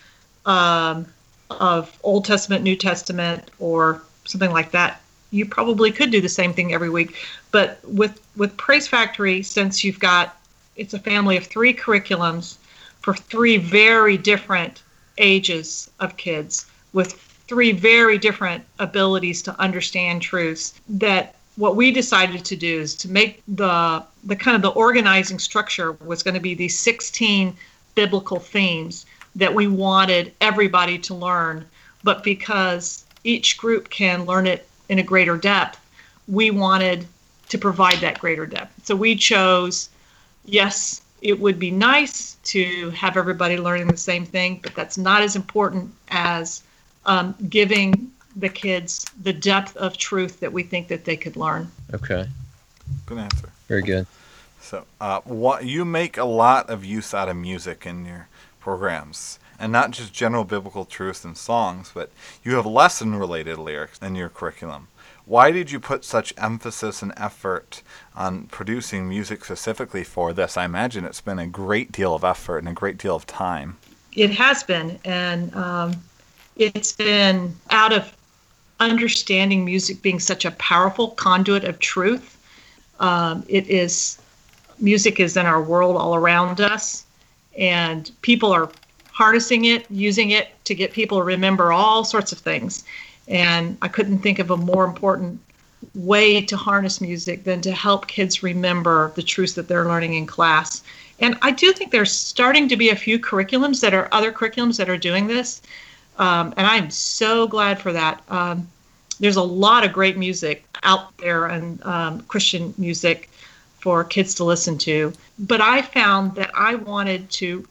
um, 0.44 1.06
of 1.50 1.96
Old 2.02 2.24
Testament, 2.24 2.62
New 2.62 2.76
Testament, 2.76 3.50
or 3.58 4.02
something 4.24 4.52
like 4.52 4.70
that, 4.72 5.00
you 5.36 5.46
probably 5.46 5.92
could 5.92 6.10
do 6.10 6.20
the 6.20 6.28
same 6.28 6.52
thing 6.52 6.72
every 6.72 6.90
week. 6.90 7.16
But 7.50 7.78
with 7.84 8.20
with 8.36 8.56
Praise 8.56 8.88
Factory, 8.88 9.42
since 9.42 9.84
you've 9.84 10.00
got 10.00 10.36
it's 10.76 10.94
a 10.94 10.98
family 10.98 11.36
of 11.36 11.46
three 11.46 11.72
curriculums 11.72 12.56
for 13.00 13.14
three 13.14 13.56
very 13.56 14.16
different 14.16 14.82
ages 15.18 15.90
of 16.00 16.16
kids 16.16 16.66
with 16.92 17.12
three 17.48 17.72
very 17.72 18.18
different 18.18 18.64
abilities 18.78 19.42
to 19.42 19.60
understand 19.60 20.20
truths 20.20 20.74
that 20.88 21.34
what 21.56 21.76
we 21.76 21.90
decided 21.90 22.44
to 22.44 22.56
do 22.56 22.80
is 22.80 22.94
to 22.94 23.08
make 23.10 23.42
the 23.48 24.02
the 24.24 24.36
kind 24.36 24.56
of 24.56 24.62
the 24.62 24.70
organizing 24.70 25.38
structure 25.38 25.92
was 26.04 26.22
going 26.22 26.34
to 26.34 26.40
be 26.40 26.54
these 26.54 26.78
16 26.78 27.56
biblical 27.94 28.38
themes 28.38 29.06
that 29.34 29.54
we 29.54 29.66
wanted 29.66 30.32
everybody 30.40 30.98
to 30.98 31.14
learn 31.14 31.64
but 32.02 32.22
because 32.22 33.04
each 33.24 33.56
group 33.56 33.88
can 33.88 34.24
learn 34.24 34.46
it 34.46 34.68
in 34.88 34.98
a 34.98 35.02
greater 35.02 35.36
depth 35.36 35.80
we 36.28 36.50
wanted 36.50 37.06
to 37.48 37.58
provide 37.58 37.98
that 37.98 38.18
greater 38.18 38.46
depth 38.46 38.86
so 38.86 38.94
we 38.94 39.14
chose 39.14 39.88
yes 40.44 41.02
it 41.22 41.38
would 41.40 41.58
be 41.58 41.70
nice 41.70 42.34
to 42.44 42.90
have 42.90 43.16
everybody 43.16 43.56
learning 43.56 43.86
the 43.86 43.96
same 43.96 44.24
thing 44.24 44.60
but 44.62 44.74
that's 44.74 44.98
not 44.98 45.22
as 45.22 45.36
important 45.36 45.92
as 46.08 46.62
um, 47.06 47.34
giving 47.48 48.10
the 48.36 48.48
kids 48.48 49.06
the 49.22 49.32
depth 49.32 49.76
of 49.76 49.96
truth 49.96 50.40
that 50.40 50.52
we 50.52 50.62
think 50.62 50.88
that 50.88 51.04
they 51.04 51.16
could 51.16 51.36
learn. 51.36 51.70
Okay, 51.94 52.28
Good 53.06 53.18
answer. 53.18 53.48
very 53.66 53.82
good. 53.82 54.06
So, 54.60 54.84
uh, 55.00 55.20
what 55.24 55.64
you 55.64 55.84
make 55.84 56.18
a 56.18 56.24
lot 56.24 56.68
of 56.68 56.84
use 56.84 57.14
out 57.14 57.28
of 57.28 57.36
music 57.36 57.86
in 57.86 58.04
your 58.04 58.28
programs, 58.60 59.38
and 59.58 59.72
not 59.72 59.90
just 59.90 60.12
general 60.12 60.44
biblical 60.44 60.84
truths 60.84 61.24
and 61.24 61.36
songs, 61.36 61.90
but 61.94 62.10
you 62.44 62.54
have 62.56 62.66
lesson-related 62.66 63.58
lyrics 63.58 63.98
in 64.00 64.14
your 64.14 64.28
curriculum. 64.28 64.88
Why 65.24 65.50
did 65.50 65.72
you 65.72 65.80
put 65.80 66.04
such 66.04 66.32
emphasis 66.38 67.02
and 67.02 67.12
effort 67.16 67.82
on 68.14 68.44
producing 68.46 69.08
music 69.08 69.44
specifically 69.44 70.04
for 70.04 70.32
this? 70.32 70.56
I 70.56 70.64
imagine 70.64 71.04
it's 71.04 71.20
been 71.20 71.40
a 71.40 71.48
great 71.48 71.90
deal 71.90 72.14
of 72.14 72.22
effort 72.22 72.58
and 72.58 72.68
a 72.68 72.72
great 72.72 72.96
deal 72.96 73.16
of 73.16 73.26
time. 73.26 73.76
It 74.12 74.30
has 74.30 74.62
been, 74.62 74.98
and 75.04 75.54
um, 75.56 75.94
it's 76.54 76.92
been 76.92 77.54
out 77.70 77.92
of 77.92 78.16
understanding 78.78 79.64
music 79.64 80.00
being 80.00 80.20
such 80.20 80.44
a 80.44 80.52
powerful 80.52 81.10
conduit 81.10 81.64
of 81.64 81.78
truth. 81.80 82.38
Um, 83.00 83.44
it 83.48 83.66
is 83.68 84.20
music 84.78 85.18
is 85.18 85.36
in 85.36 85.46
our 85.46 85.62
world 85.62 85.96
all 85.96 86.14
around 86.14 86.60
us, 86.60 87.04
and 87.58 88.10
people 88.22 88.52
are 88.52 88.70
harnessing 89.16 89.64
it, 89.64 89.90
using 89.90 90.30
it 90.30 90.48
to 90.66 90.74
get 90.74 90.92
people 90.92 91.16
to 91.16 91.24
remember 91.24 91.72
all 91.72 92.04
sorts 92.04 92.32
of 92.32 92.38
things. 92.38 92.84
And 93.28 93.78
I 93.80 93.88
couldn't 93.88 94.18
think 94.18 94.38
of 94.38 94.50
a 94.50 94.58
more 94.58 94.84
important 94.84 95.40
way 95.94 96.42
to 96.42 96.56
harness 96.56 97.00
music 97.00 97.44
than 97.44 97.62
to 97.62 97.72
help 97.72 98.08
kids 98.08 98.42
remember 98.42 99.12
the 99.14 99.22
truths 99.22 99.54
that 99.54 99.68
they're 99.68 99.86
learning 99.86 100.14
in 100.14 100.26
class. 100.26 100.82
And 101.18 101.38
I 101.40 101.50
do 101.50 101.72
think 101.72 101.92
there's 101.92 102.12
starting 102.12 102.68
to 102.68 102.76
be 102.76 102.90
a 102.90 102.96
few 102.96 103.18
curriculums 103.18 103.80
that 103.80 103.94
are 103.94 104.06
other 104.12 104.30
curriculums 104.30 104.76
that 104.76 104.90
are 104.90 104.98
doing 104.98 105.26
this. 105.26 105.62
Um, 106.18 106.52
and 106.58 106.66
I'm 106.66 106.90
so 106.90 107.46
glad 107.48 107.80
for 107.80 107.94
that. 107.94 108.22
Um, 108.28 108.68
there's 109.18 109.36
a 109.36 109.42
lot 109.42 109.82
of 109.82 109.94
great 109.94 110.18
music 110.18 110.66
out 110.82 111.16
there 111.16 111.46
and 111.46 111.82
um, 111.86 112.20
Christian 112.28 112.74
music 112.76 113.30
for 113.78 114.04
kids 114.04 114.34
to 114.34 114.44
listen 114.44 114.76
to. 114.76 115.14
But 115.38 115.62
I 115.62 115.80
found 115.80 116.34
that 116.34 116.50
I 116.54 116.74
wanted 116.74 117.30
to 117.30 117.66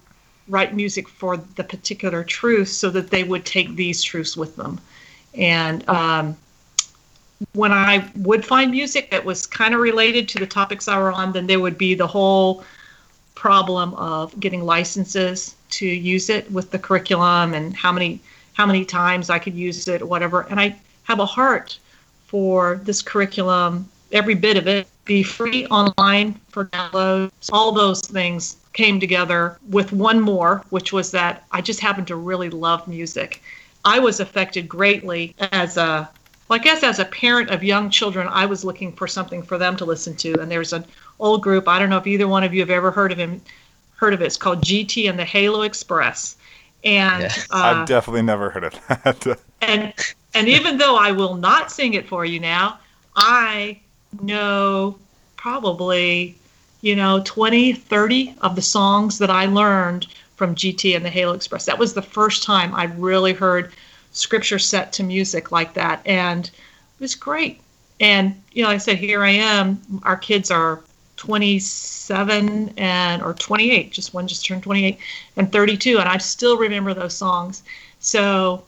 write 0.48 0.76
music 0.76 1.08
for 1.08 1.38
the 1.38 1.64
particular 1.64 2.24
truths 2.24 2.72
so 2.72 2.90
that 2.90 3.10
they 3.10 3.24
would 3.24 3.46
take 3.46 3.76
these 3.76 4.04
truths 4.04 4.38
with 4.38 4.56
them. 4.56 4.80
And 5.34 5.88
um, 5.90 6.38
when 7.54 7.72
I 7.72 8.10
would 8.18 8.46
find 8.46 8.72
music 8.72 9.12
that 9.12 9.26
was 9.26 9.46
kind 9.46 9.74
of 9.74 9.80
related 9.80 10.30
to 10.30 10.40
the 10.40 10.48
topics 10.48 10.88
I 10.88 10.98
were 10.98 11.12
on, 11.12 11.34
then 11.34 11.48
there 11.48 11.60
would 11.60 11.78
be 11.78 11.94
the 11.96 12.08
whole 12.08 12.64
problem 13.34 13.94
of 13.96 14.40
getting 14.40 14.64
licenses 14.66 15.56
to 15.70 15.86
use 15.86 16.30
it 16.30 16.50
with 16.52 16.72
the 16.72 16.80
curriculum 16.80 17.54
and 17.54 17.76
how 17.76 17.92
many 17.92 18.20
how 18.54 18.66
many 18.66 18.86
times 18.86 19.30
I 19.30 19.38
could 19.38 19.54
use 19.54 19.90
it, 19.90 20.08
whatever. 20.08 20.48
And 20.50 20.62
I 20.62 20.78
have 21.04 21.20
a 21.20 21.26
heart 21.26 21.78
for 22.28 22.80
this 22.84 23.02
curriculum, 23.02 23.90
every 24.12 24.36
bit 24.36 24.58
of 24.58 24.68
it, 24.68 24.88
be 25.06 25.24
free 25.24 25.66
online 25.68 26.40
for 26.50 26.66
download. 26.66 27.32
All 27.52 27.72
those 27.72 28.02
things 28.02 28.58
came 28.74 29.00
together 29.00 29.58
with 29.70 29.92
one 29.92 30.20
more, 30.20 30.64
which 30.70 30.92
was 30.92 31.12
that 31.12 31.46
I 31.52 31.62
just 31.62 31.80
happened 31.80 32.08
to 32.08 32.16
really 32.16 32.50
love 32.50 32.88
music. 32.88 33.42
I 33.84 34.00
was 34.00 34.20
affected 34.20 34.68
greatly 34.68 35.36
as 35.52 35.78
a 35.78 36.10
well, 36.48 36.60
I 36.60 36.64
guess 36.64 36.84
as 36.84 37.00
a 37.00 37.06
parent 37.06 37.50
of 37.50 37.64
young 37.64 37.90
children, 37.90 38.28
I 38.28 38.46
was 38.46 38.64
looking 38.64 38.92
for 38.92 39.08
something 39.08 39.42
for 39.42 39.58
them 39.58 39.76
to 39.78 39.86
listen 39.86 40.16
to. 40.18 40.40
And 40.40 40.52
there's 40.52 40.74
an 40.74 40.86
old 41.20 41.42
group. 41.42 41.68
I 41.68 41.80
don't 41.80 41.90
know 41.90 41.98
if 41.98 42.06
either 42.06 42.28
one 42.28 42.44
of 42.44 42.54
you 42.54 42.60
have 42.60 42.70
ever 42.70 42.92
heard 42.92 43.12
of 43.12 43.18
him. 43.18 43.42
Heard 43.96 44.14
of 44.14 44.22
it? 44.22 44.26
It's 44.26 44.38
called 44.38 44.62
GT 44.62 45.10
and 45.10 45.18
the 45.18 45.26
Halo 45.26 45.62
Express. 45.64 46.36
And 46.84 47.24
Yes. 47.24 47.48
uh, 47.50 47.56
I've 47.64 47.88
definitely 47.88 48.22
never 48.22 48.52
heard 48.52 48.66
of 48.66 48.88
that. 48.88 49.40
and 49.62 49.94
and 50.36 50.48
even 50.48 50.78
though 50.78 50.98
I 50.98 51.12
will 51.12 51.36
not 51.36 51.72
sing 51.72 51.96
it 51.96 52.08
for 52.08 52.26
you 52.26 52.40
now, 52.40 52.78
I 53.16 53.80
know 54.22 54.98
probably 55.38 56.36
you 56.82 56.96
know 56.96 57.22
20 57.26 57.74
30 57.74 58.36
of 58.42 58.56
the 58.56 58.62
songs 58.62 59.18
that 59.20 59.30
I 59.30 59.46
learned 59.46 60.08
from 60.36 60.56
GT 60.56 60.96
and 60.96 61.06
the 61.06 61.10
Halo 61.10 61.34
Express. 61.34 61.66
That 61.66 61.80
was 61.80 61.94
the 61.94 62.02
first 62.02 62.44
time 62.44 62.74
I 62.74 62.86
really 62.86 63.34
heard 63.34 63.72
scripture 64.12 64.60
set 64.60 64.94
to 64.94 65.04
music 65.04 65.52
like 65.52 65.74
that 65.74 66.02
and 66.06 66.46
it 66.46 67.00
was 67.00 67.16
great. 67.16 67.62
And 68.00 68.42
you 68.52 68.64
know 68.64 68.70
like 68.70 68.76
I 68.76 68.80
said 68.80 68.98
here 68.98 69.24
I 69.24 69.32
am 69.32 69.82
our 70.04 70.18
kids 70.18 70.52
are 70.52 70.82
27 71.18 72.74
and 72.78 73.24
or 73.24 73.34
28 73.34 73.92
just 73.92 74.14
one 74.14 74.28
just 74.28 74.46
turned 74.46 74.64
28 74.64 74.98
and 75.38 75.52
32 75.52 76.00
and 76.00 76.10
I 76.10 76.18
still 76.18 76.58
remember 76.58 76.94
those 76.94 77.16
songs. 77.16 77.64
So 78.00 78.64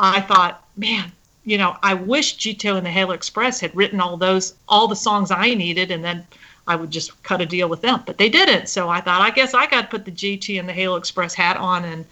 I 0.00 0.20
thought, 0.20 0.64
man, 0.76 1.12
you 1.48 1.56
know, 1.56 1.78
I 1.82 1.94
wish 1.94 2.36
GT 2.36 2.76
and 2.76 2.84
the 2.84 2.90
Halo 2.90 3.14
Express 3.14 3.58
had 3.58 3.74
written 3.74 4.00
all 4.00 4.18
those, 4.18 4.54
all 4.68 4.86
the 4.86 4.94
songs 4.94 5.30
I 5.30 5.54
needed, 5.54 5.90
and 5.90 6.04
then 6.04 6.26
I 6.66 6.76
would 6.76 6.90
just 6.90 7.20
cut 7.22 7.40
a 7.40 7.46
deal 7.46 7.70
with 7.70 7.80
them. 7.80 8.02
But 8.04 8.18
they 8.18 8.28
didn't. 8.28 8.68
So 8.68 8.90
I 8.90 9.00
thought, 9.00 9.22
I 9.22 9.30
guess 9.30 9.54
I 9.54 9.66
got 9.66 9.82
to 9.82 9.88
put 9.88 10.04
the 10.04 10.10
GT 10.10 10.60
and 10.60 10.68
the 10.68 10.74
Halo 10.74 10.96
Express 10.96 11.32
hat 11.32 11.56
on 11.56 11.86
and 11.86 12.04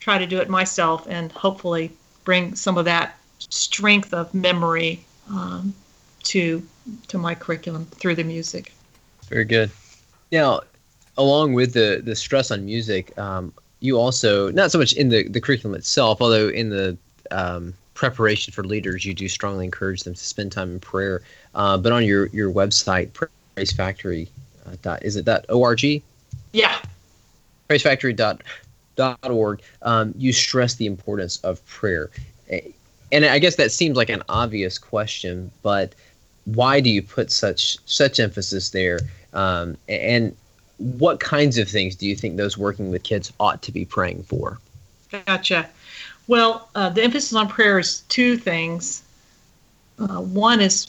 try 0.00 0.16
to 0.16 0.26
do 0.26 0.38
it 0.38 0.48
myself, 0.48 1.06
and 1.06 1.30
hopefully 1.32 1.92
bring 2.24 2.54
some 2.54 2.78
of 2.78 2.86
that 2.86 3.18
strength 3.40 4.14
of 4.14 4.32
memory 4.32 5.04
um, 5.30 5.74
to 6.22 6.66
to 7.08 7.18
my 7.18 7.34
curriculum 7.34 7.84
through 7.84 8.14
the 8.14 8.24
music. 8.24 8.72
Very 9.28 9.44
good. 9.44 9.70
Now, 10.32 10.62
along 11.18 11.52
with 11.52 11.74
the 11.74 12.00
the 12.02 12.16
stress 12.16 12.50
on 12.50 12.64
music, 12.64 13.16
um, 13.18 13.52
you 13.80 13.98
also 13.98 14.50
not 14.50 14.72
so 14.72 14.78
much 14.78 14.94
in 14.94 15.10
the 15.10 15.28
the 15.28 15.42
curriculum 15.42 15.76
itself, 15.76 16.22
although 16.22 16.48
in 16.48 16.70
the 16.70 16.96
um, 17.30 17.74
preparation 17.98 18.52
for 18.52 18.62
leaders, 18.62 19.04
you 19.04 19.12
do 19.12 19.28
strongly 19.28 19.64
encourage 19.64 20.04
them 20.04 20.14
to 20.14 20.24
spend 20.24 20.52
time 20.52 20.70
in 20.70 20.78
prayer. 20.78 21.20
Uh, 21.54 21.76
but 21.76 21.90
on 21.92 22.04
your 22.04 22.26
your 22.26 22.50
website, 22.50 23.12
Praise 23.12 23.72
Factory, 23.72 24.28
uh, 24.64 24.76
dot, 24.82 25.02
is 25.02 25.16
it 25.16 25.24
dot 25.24 25.44
org? 25.50 25.82
Yeah, 26.52 26.78
praisefactory 27.68 28.14
dot 28.14 28.42
dot 28.94 29.18
org. 29.28 29.60
Um, 29.82 30.14
you 30.16 30.32
stress 30.32 30.76
the 30.76 30.86
importance 30.86 31.38
of 31.38 31.64
prayer, 31.66 32.08
and 33.10 33.24
I 33.24 33.40
guess 33.40 33.56
that 33.56 33.72
seems 33.72 33.96
like 33.96 34.10
an 34.10 34.22
obvious 34.28 34.78
question, 34.78 35.50
but 35.62 35.94
why 36.44 36.80
do 36.80 36.90
you 36.90 37.02
put 37.02 37.32
such 37.32 37.78
such 37.84 38.20
emphasis 38.20 38.70
there? 38.70 39.00
Um, 39.32 39.76
and 39.88 40.36
what 40.78 41.18
kinds 41.18 41.58
of 41.58 41.68
things 41.68 41.96
do 41.96 42.06
you 42.06 42.14
think 42.14 42.36
those 42.36 42.56
working 42.56 42.90
with 42.90 43.02
kids 43.02 43.32
ought 43.40 43.60
to 43.62 43.72
be 43.72 43.84
praying 43.84 44.22
for? 44.22 44.60
Gotcha. 45.10 45.68
Well, 46.28 46.68
uh, 46.74 46.90
the 46.90 47.02
emphasis 47.02 47.32
on 47.32 47.48
prayer 47.48 47.78
is 47.78 48.02
two 48.02 48.36
things. 48.36 49.02
Uh, 49.98 50.20
one 50.20 50.60
is 50.60 50.88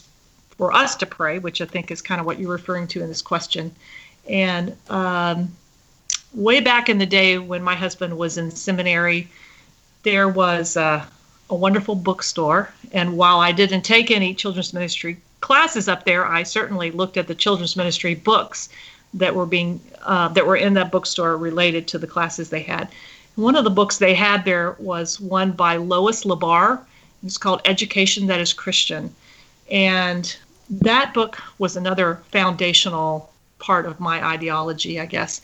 for 0.56 0.72
us 0.72 0.94
to 0.96 1.06
pray, 1.06 1.38
which 1.38 1.62
I 1.62 1.64
think 1.64 1.90
is 1.90 2.02
kind 2.02 2.20
of 2.20 2.26
what 2.26 2.38
you're 2.38 2.52
referring 2.52 2.86
to 2.88 3.02
in 3.02 3.08
this 3.08 3.22
question. 3.22 3.74
And 4.28 4.76
um, 4.90 5.50
way 6.34 6.60
back 6.60 6.90
in 6.90 6.98
the 6.98 7.06
day 7.06 7.38
when 7.38 7.62
my 7.62 7.74
husband 7.74 8.16
was 8.18 8.36
in 8.36 8.50
seminary, 8.50 9.28
there 10.02 10.28
was 10.28 10.76
uh, 10.76 11.04
a 11.48 11.54
wonderful 11.54 11.94
bookstore. 11.94 12.70
And 12.92 13.16
while 13.16 13.40
I 13.40 13.50
didn't 13.50 13.82
take 13.82 14.10
any 14.10 14.34
children's 14.34 14.74
ministry 14.74 15.16
classes 15.40 15.88
up 15.88 16.04
there, 16.04 16.26
I 16.26 16.42
certainly 16.42 16.90
looked 16.90 17.16
at 17.16 17.26
the 17.26 17.34
children's 17.34 17.76
ministry 17.76 18.14
books 18.14 18.68
that 19.14 19.34
were 19.34 19.46
being 19.46 19.80
uh, 20.02 20.28
that 20.28 20.46
were 20.46 20.56
in 20.56 20.74
that 20.74 20.92
bookstore 20.92 21.36
related 21.36 21.88
to 21.88 21.98
the 21.98 22.06
classes 22.06 22.50
they 22.50 22.62
had. 22.62 22.88
One 23.36 23.56
of 23.56 23.64
the 23.64 23.70
books 23.70 23.98
they 23.98 24.14
had 24.14 24.44
there 24.44 24.76
was 24.78 25.20
one 25.20 25.52
by 25.52 25.76
Lois 25.76 26.24
LeBar. 26.24 26.80
It's 27.24 27.38
called 27.38 27.60
Education 27.64 28.26
That 28.26 28.40
is 28.40 28.52
Christian. 28.52 29.14
And 29.70 30.36
that 30.68 31.14
book 31.14 31.40
was 31.58 31.76
another 31.76 32.20
foundational 32.32 33.30
part 33.58 33.86
of 33.86 34.00
my 34.00 34.24
ideology, 34.24 35.00
I 35.00 35.06
guess. 35.06 35.40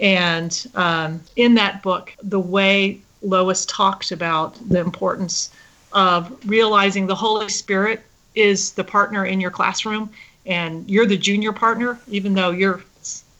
And 0.00 0.66
um, 0.74 1.20
in 1.36 1.54
that 1.54 1.82
book, 1.82 2.12
the 2.22 2.40
way 2.40 3.00
Lois 3.22 3.64
talked 3.66 4.10
about 4.12 4.56
the 4.68 4.80
importance 4.80 5.50
of 5.92 6.36
realizing 6.46 7.06
the 7.06 7.14
Holy 7.14 7.48
Spirit 7.48 8.02
is 8.34 8.72
the 8.72 8.84
partner 8.84 9.26
in 9.26 9.40
your 9.40 9.50
classroom 9.50 10.10
and 10.46 10.88
you're 10.90 11.06
the 11.06 11.16
junior 11.16 11.52
partner, 11.52 11.98
even 12.08 12.34
though 12.34 12.50
you're 12.50 12.82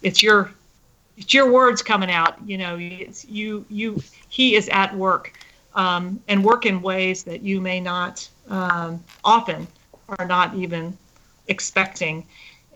it's 0.03 0.23
your 0.23 0.51
it's 1.17 1.35
your 1.35 1.51
words 1.51 1.83
coming 1.83 2.11
out 2.11 2.37
you 2.47 2.57
know 2.59 2.77
it's 2.79 3.25
you 3.27 3.65
you 3.69 4.03
he 4.29 4.55
is 4.55 4.69
at 4.71 4.95
work 4.97 5.33
um, 5.75 6.21
and 6.29 6.45
work 6.45 6.67
in 6.67 6.83
ways 6.83 7.25
that 7.25 7.43
you 7.43 7.61
may 7.61 7.81
not 7.81 8.29
um, 8.49 9.03
often 9.25 9.67
are 10.19 10.27
not 10.27 10.55
even 10.55 10.97
expecting. 11.49 12.27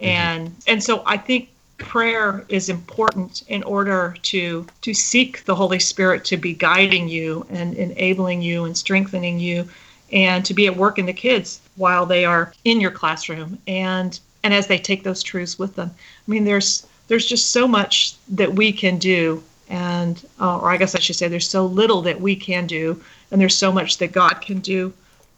And 0.00 0.54
and 0.66 0.82
so 0.82 1.02
i 1.06 1.16
think 1.16 1.48
prayer 1.78 2.44
is 2.48 2.68
important 2.68 3.42
in 3.48 3.62
order 3.62 4.14
to 4.22 4.66
to 4.82 4.92
seek 4.92 5.44
the 5.44 5.54
holy 5.54 5.78
spirit 5.78 6.22
to 6.26 6.36
be 6.36 6.52
guiding 6.52 7.08
you 7.08 7.46
and 7.48 7.74
enabling 7.74 8.42
you 8.42 8.64
and 8.64 8.76
strengthening 8.76 9.38
you 9.38 9.66
and 10.12 10.44
to 10.44 10.52
be 10.52 10.66
at 10.66 10.76
work 10.76 10.98
in 10.98 11.06
the 11.06 11.12
kids 11.12 11.60
while 11.76 12.04
they 12.04 12.26
are 12.26 12.52
in 12.64 12.78
your 12.78 12.90
classroom 12.90 13.58
and 13.66 14.20
and 14.42 14.52
as 14.52 14.66
they 14.66 14.78
take 14.78 15.02
those 15.02 15.22
truths 15.22 15.58
with 15.58 15.74
them. 15.76 15.90
I 15.96 16.30
mean 16.30 16.44
there's 16.44 16.86
there's 17.08 17.26
just 17.26 17.50
so 17.50 17.66
much 17.68 18.14
that 18.28 18.52
we 18.54 18.72
can 18.72 18.98
do 18.98 19.42
and 19.68 20.24
uh, 20.40 20.58
or 20.58 20.70
i 20.70 20.76
guess 20.76 20.94
i 20.94 20.98
should 20.98 21.16
say 21.16 21.28
there's 21.28 21.48
so 21.48 21.66
little 21.66 22.02
that 22.02 22.20
we 22.20 22.36
can 22.36 22.66
do 22.66 23.02
and 23.30 23.40
there's 23.40 23.56
so 23.56 23.72
much 23.72 23.98
that 23.98 24.12
god 24.12 24.40
can 24.40 24.58
do 24.60 24.92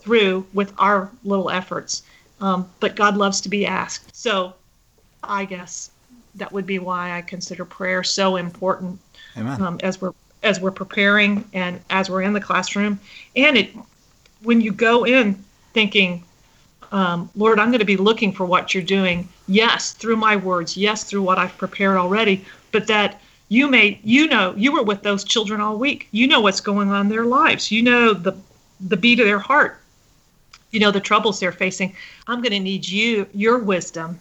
through 0.08 0.46
with 0.54 0.72
our 0.78 1.10
little 1.24 1.50
efforts. 1.50 2.02
Um, 2.40 2.68
but 2.80 2.96
god 2.96 3.16
loves 3.16 3.40
to 3.42 3.48
be 3.48 3.66
asked. 3.66 4.14
So 4.16 4.54
i 5.22 5.44
guess 5.44 5.90
that 6.36 6.52
would 6.52 6.66
be 6.66 6.78
why 6.78 7.16
i 7.16 7.20
consider 7.20 7.64
prayer 7.64 8.04
so 8.04 8.36
important 8.36 9.00
um, 9.36 9.80
as 9.82 10.00
we're 10.00 10.12
as 10.44 10.60
we're 10.60 10.70
preparing 10.70 11.44
and 11.52 11.80
as 11.90 12.08
we're 12.08 12.22
in 12.22 12.32
the 12.32 12.40
classroom. 12.40 13.00
And 13.36 13.56
it 13.58 13.70
when 14.42 14.60
you 14.60 14.72
go 14.72 15.04
in 15.04 15.44
thinking 15.74 16.24
um, 16.92 17.30
lord 17.36 17.58
i'm 17.58 17.68
going 17.68 17.78
to 17.78 17.84
be 17.84 17.96
looking 17.96 18.32
for 18.32 18.44
what 18.44 18.74
you're 18.74 18.82
doing. 18.82 19.28
Yes 19.46 19.92
through 19.92 20.16
my 20.16 20.36
words. 20.36 20.76
Yes 20.76 21.04
through 21.04 21.22
what 21.22 21.38
i've 21.38 21.56
prepared 21.58 21.96
already. 21.96 22.44
But 22.72 22.86
that 22.88 23.20
you 23.48 23.68
may 23.68 23.98
you 24.02 24.26
know 24.28 24.54
you 24.56 24.72
were 24.72 24.82
with 24.82 25.02
those 25.02 25.24
children 25.24 25.60
all 25.60 25.78
week. 25.78 26.08
You 26.10 26.26
know 26.26 26.40
what's 26.40 26.60
going 26.60 26.90
on 26.90 27.06
in 27.06 27.08
their 27.08 27.24
lives. 27.24 27.70
You 27.70 27.82
know 27.82 28.12
the 28.12 28.36
the 28.80 28.96
beat 28.96 29.20
of 29.20 29.26
their 29.26 29.38
heart. 29.38 29.80
You 30.70 30.80
know 30.80 30.90
the 30.90 31.00
troubles 31.00 31.40
they're 31.40 31.52
facing. 31.52 31.94
I'm 32.26 32.42
going 32.42 32.52
to 32.52 32.60
need 32.60 32.86
you 32.86 33.26
your 33.32 33.58
wisdom 33.58 34.18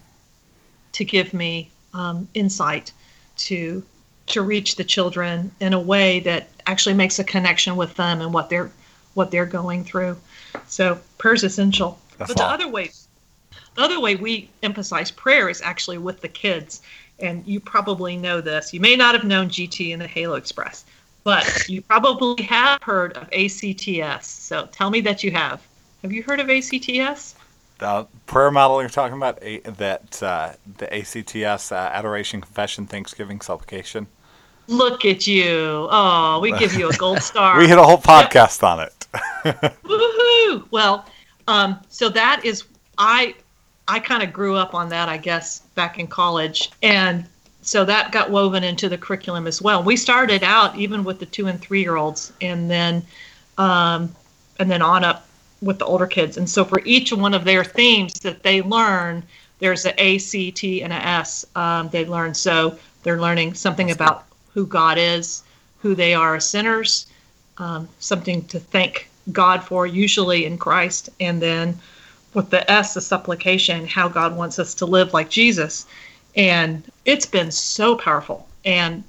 to 0.94 1.06
give 1.06 1.34
me 1.34 1.70
um, 1.94 2.28
insight 2.34 2.92
to 3.38 3.84
to 4.28 4.42
reach 4.42 4.76
the 4.76 4.84
children 4.84 5.52
in 5.60 5.74
a 5.74 5.80
way 5.80 6.20
that 6.22 6.50
actually 6.66 6.96
makes 6.96 7.20
a 7.20 7.24
connection 7.24 7.76
with 7.76 7.96
them 7.96 8.22
and 8.22 8.34
what 8.34 8.50
they're 8.50 8.72
what 9.14 9.32
they're 9.32 9.46
going 9.46 9.84
through. 9.84 10.18
So 10.68 11.00
prayer's 11.18 11.44
essential 11.44 12.00
That's 12.18 12.30
but 12.30 12.38
the 12.38 12.44
all. 12.44 12.50
other 12.50 12.68
way 12.68 12.92
the 13.76 13.82
other 13.82 14.00
way 14.00 14.16
we 14.16 14.50
emphasize 14.64 15.12
prayer 15.12 15.50
is 15.50 15.62
actually 15.62 15.98
with 15.98 16.22
the 16.22 16.28
kids 16.28 16.82
and 17.20 17.46
you 17.48 17.60
probably 17.60 18.18
know 18.18 18.42
this 18.42 18.74
you 18.74 18.80
may 18.80 18.96
not 18.96 19.16
have 19.16 19.24
known 19.24 19.50
gt 19.50 19.94
and 19.94 20.02
the 20.02 20.08
halo 20.08 20.36
express 20.36 20.86
but 21.24 21.68
you 21.70 21.82
probably 21.82 22.44
have 22.44 22.82
heard 22.82 23.14
of 23.14 23.28
acts 23.32 24.28
so 24.28 24.68
tell 24.72 24.90
me 24.90 25.02
that 25.02 25.24
you 25.24 25.32
have 25.32 25.62
have 26.02 26.12
you 26.12 26.24
heard 26.24 26.40
of 26.40 26.50
acts 26.50 27.36
The 27.80 28.08
prayer 28.26 28.50
model 28.50 28.82
you're 28.82 28.90
talking 28.90 29.18
about, 29.18 29.38
a, 29.42 29.60
that 29.60 30.24
uh, 30.24 30.54
the 30.78 30.92
ACTS, 30.92 31.72
uh, 31.72 31.76
Adoration, 31.76 32.42
Confession, 32.42 32.88
Thanksgiving, 32.88 33.42
Supplication. 33.42 34.08
Look 34.68 35.06
at 35.06 35.28
you. 35.28 35.88
Oh, 35.92 36.40
we 36.42 36.52
give 36.58 36.74
you 36.74 36.90
a 36.90 36.94
gold 36.94 37.22
star. 37.22 37.58
We 37.58 37.68
hit 37.68 37.78
a 37.78 37.84
whole 37.84 37.98
podcast 37.98 38.64
on 38.64 38.80
it. 38.80 39.08
Woohoo! 39.84 40.66
Well, 40.72 41.06
um, 41.48 41.80
so 41.90 42.10
that 42.10 42.44
is 42.44 42.64
I 42.98 43.36
I 43.88 44.00
kind 44.00 44.24
of 44.24 44.34
grew 44.34 44.56
up 44.56 44.74
on 44.74 44.90
that, 44.90 45.10
I 45.10 45.18
guess, 45.18 45.60
back 45.76 45.98
in 46.00 46.08
college, 46.08 46.72
and 46.84 47.26
so 47.62 47.84
that 47.86 48.12
got 48.12 48.32
woven 48.32 48.64
into 48.64 48.90
the 48.90 48.98
curriculum 48.98 49.48
as 49.48 49.62
well. 49.62 49.84
We 49.84 49.98
started 49.98 50.44
out 50.44 50.76
even 50.78 51.04
with 51.04 51.20
the 51.20 51.26
two 51.26 51.48
and 51.48 51.60
three 51.60 51.82
year 51.82 51.96
olds, 51.96 52.32
and 52.42 52.70
then 52.70 53.06
um, 53.58 54.14
and 54.60 54.70
then 54.70 54.82
on 54.82 55.04
up 55.04 55.28
with 55.62 55.80
the 55.80 55.86
older 55.86 56.08
kids. 56.08 56.38
And 56.38 56.50
so 56.50 56.64
for 56.64 56.82
each 56.86 57.12
one 57.12 57.34
of 57.34 57.44
their 57.44 57.64
themes 57.64 58.14
that 58.22 58.44
they 58.44 58.62
learn, 58.62 59.24
there's 59.60 59.86
a 59.86 60.02
A, 60.02 60.18
C, 60.18 60.52
T, 60.52 60.84
and 60.84 60.94
a 60.94 60.96
S. 60.96 61.46
Um, 61.56 61.90
they 61.90 62.06
learn 62.06 62.34
so 62.34 62.78
they're 63.04 63.20
learning 63.20 63.54
something 63.54 63.92
about 63.92 64.26
who 64.54 64.66
God 64.66 64.98
is, 64.98 65.44
who 65.80 65.96
they 65.96 66.14
are 66.14 66.36
as 66.36 66.48
sinners, 66.48 67.08
um, 67.58 67.88
something 68.00 68.46
to 68.48 68.60
thank 68.60 69.10
God 69.32 69.64
for, 69.64 69.86
usually 69.88 70.46
in 70.46 70.58
Christ, 70.58 71.10
and 71.20 71.42
then 71.42 71.78
with 72.34 72.50
the 72.50 72.70
S, 72.70 72.94
the 72.94 73.02
supplication, 73.02 73.88
how 73.88 74.08
God 74.08 74.36
wants 74.36 74.60
us 74.60 74.74
to 74.76 74.86
live 74.86 75.14
like 75.14 75.30
Jesus. 75.30 75.86
And 76.36 76.84
it's 77.06 77.26
been 77.26 77.52
so 77.52 77.96
powerful. 77.96 78.48
And 78.64 79.04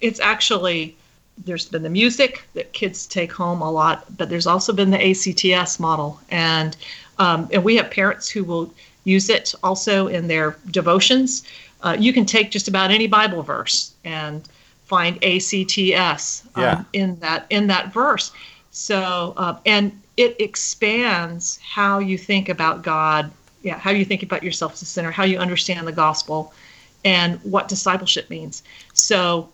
it's 0.00 0.20
actually, 0.20 0.96
there's 1.44 1.66
been 1.68 1.82
the 1.82 1.90
music 1.90 2.44
that 2.54 2.72
kids 2.72 3.06
take 3.06 3.32
home 3.32 3.62
a 3.62 3.70
lot, 3.70 4.04
but 4.16 4.28
there's 4.28 4.46
also 4.46 4.72
been 4.72 4.90
the 4.90 5.10
ACTS 5.10 5.80
model. 5.80 6.20
And, 6.30 6.76
um, 7.18 7.48
and 7.52 7.64
we 7.64 7.76
have 7.76 7.90
parents 7.90 8.28
who 8.28 8.44
will 8.44 8.72
use 9.04 9.28
it 9.28 9.54
also 9.62 10.06
in 10.06 10.28
their 10.28 10.56
devotions. 10.70 11.44
Uh, 11.82 11.96
you 11.98 12.12
can 12.12 12.26
take 12.26 12.50
just 12.50 12.68
about 12.68 12.90
any 12.90 13.06
Bible 13.06 13.42
verse 13.42 13.92
and 14.04 14.48
find 14.84 15.22
ACTS 15.24 16.42
um, 16.54 16.62
Yeah. 16.62 16.84
in 16.92 17.18
that 17.20 17.46
in 17.50 17.66
that 17.68 17.92
verse. 17.92 18.32
So 18.70 19.34
uh, 19.36 19.58
and 19.66 20.00
it 20.16 20.36
expands 20.40 21.58
how 21.62 22.00
you 22.00 22.18
think 22.18 22.48
about 22.48 22.82
God, 22.82 23.30
yeah, 23.62 23.78
how 23.78 23.90
you 23.90 24.04
think 24.04 24.22
about 24.22 24.42
yourself 24.42 24.72
as 24.74 24.82
a 24.82 24.86
sinner, 24.86 25.10
how 25.10 25.24
you 25.24 25.38
understand 25.38 25.86
the 25.86 25.92
gospel, 25.92 26.52
and 27.04 27.38
what 27.44 27.68
discipleship 27.68 28.28
means. 28.28 28.62
So, 28.92 29.48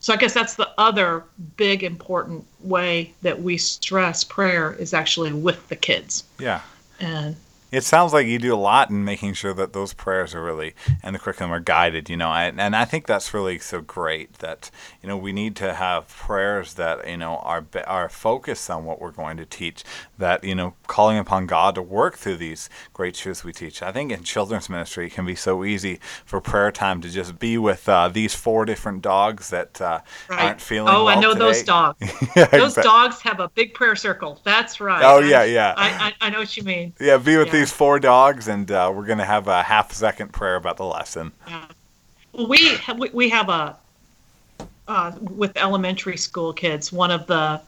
so 0.00 0.12
I 0.12 0.16
guess 0.16 0.34
that's 0.34 0.54
the 0.54 0.68
other 0.78 1.24
big 1.56 1.82
important 1.82 2.44
way 2.60 3.14
that 3.22 3.42
we 3.42 3.56
stress 3.56 4.24
prayer 4.24 4.72
is 4.74 4.94
actually 4.94 5.32
with 5.32 5.68
the 5.68 5.76
kids. 5.76 6.24
yeah. 6.38 6.60
And 7.00 7.36
It 7.70 7.84
sounds 7.84 8.12
like 8.12 8.26
you 8.26 8.38
do 8.38 8.54
a 8.54 8.56
lot 8.56 8.90
in 8.90 9.04
making 9.04 9.34
sure 9.34 9.54
that 9.54 9.72
those 9.72 9.92
prayers 9.92 10.34
are 10.34 10.42
really 10.42 10.74
and 11.02 11.14
the 11.14 11.18
curriculum 11.18 11.52
are 11.52 11.60
guided, 11.60 12.08
you 12.10 12.16
know, 12.16 12.30
and, 12.32 12.60
and 12.60 12.74
I 12.74 12.84
think 12.84 13.06
that's 13.06 13.32
really 13.32 13.58
so 13.58 13.80
great 13.80 14.34
that, 14.38 14.70
you 15.02 15.08
know, 15.08 15.16
we 15.16 15.32
need 15.32 15.54
to 15.56 15.74
have 15.74 16.08
prayers 16.08 16.74
that, 16.74 17.06
you 17.08 17.16
know, 17.16 17.36
are, 17.38 17.64
are 17.86 18.08
focused 18.08 18.68
on 18.70 18.84
what 18.84 19.00
we're 19.00 19.12
going 19.12 19.36
to 19.36 19.46
teach, 19.46 19.84
that, 20.18 20.42
you 20.42 20.54
know, 20.54 20.74
calling 20.86 21.18
upon 21.18 21.46
God 21.46 21.74
to 21.76 21.82
work 21.82 22.16
through 22.16 22.36
these 22.38 22.68
great 22.92 23.14
truths 23.14 23.44
we 23.44 23.52
teach. 23.52 23.82
I 23.82 23.92
think 23.92 24.10
in 24.10 24.24
children's 24.24 24.68
ministry, 24.68 25.06
it 25.06 25.12
can 25.12 25.26
be 25.26 25.34
so 25.36 25.64
easy 25.64 26.00
for 26.24 26.40
prayer 26.40 26.72
time 26.72 27.00
to 27.02 27.08
just 27.10 27.38
be 27.38 27.56
with 27.58 27.88
uh, 27.88 28.08
these 28.08 28.34
four 28.34 28.64
different 28.64 29.02
dogs 29.02 29.50
that 29.50 29.80
uh, 29.80 30.00
aren't 30.28 30.60
feeling 30.60 30.92
oh, 30.92 31.06
I 31.06 31.14
well 31.16 31.20
know 31.22 31.34
those 31.34 31.62
dogs. 31.62 31.98
yeah, 32.36 32.46
Those 32.46 32.72
exact- 32.78 32.84
dogs 32.84 33.20
have 33.20 33.38
a 33.40 33.48
big 33.50 33.74
prayer 33.74 33.94
circle. 33.96 34.40
That's 34.44 34.80
right. 34.80 35.02
Oh, 35.04 35.20
I- 35.20 35.26
yeah, 35.26 35.44
yeah. 35.44 35.74
I, 35.76 36.12
I, 36.20 36.26
I 36.26 36.30
know 36.30 36.38
what 36.40 36.56
you 36.56 36.62
mean. 36.64 36.92
Yeah, 37.00 37.16
be 37.18 37.36
with 37.36 37.48
Yeah. 37.48 37.52
these 37.52 37.59
four 37.66 37.98
dogs, 37.98 38.48
and 38.48 38.70
uh, 38.70 38.92
we're 38.94 39.06
going 39.06 39.18
to 39.18 39.24
have 39.24 39.48
a 39.48 39.62
half 39.62 39.92
second 39.92 40.32
prayer 40.32 40.56
about 40.56 40.76
the 40.76 40.84
lesson. 40.84 41.32
Well, 42.32 42.46
we 42.46 42.78
we- 42.96 43.10
we 43.10 43.28
have 43.30 43.48
a 43.48 43.76
uh, 44.88 45.12
with 45.20 45.56
elementary 45.56 46.16
school 46.16 46.52
kids. 46.52 46.92
One 46.92 47.10
of 47.10 47.26
the 47.26 47.60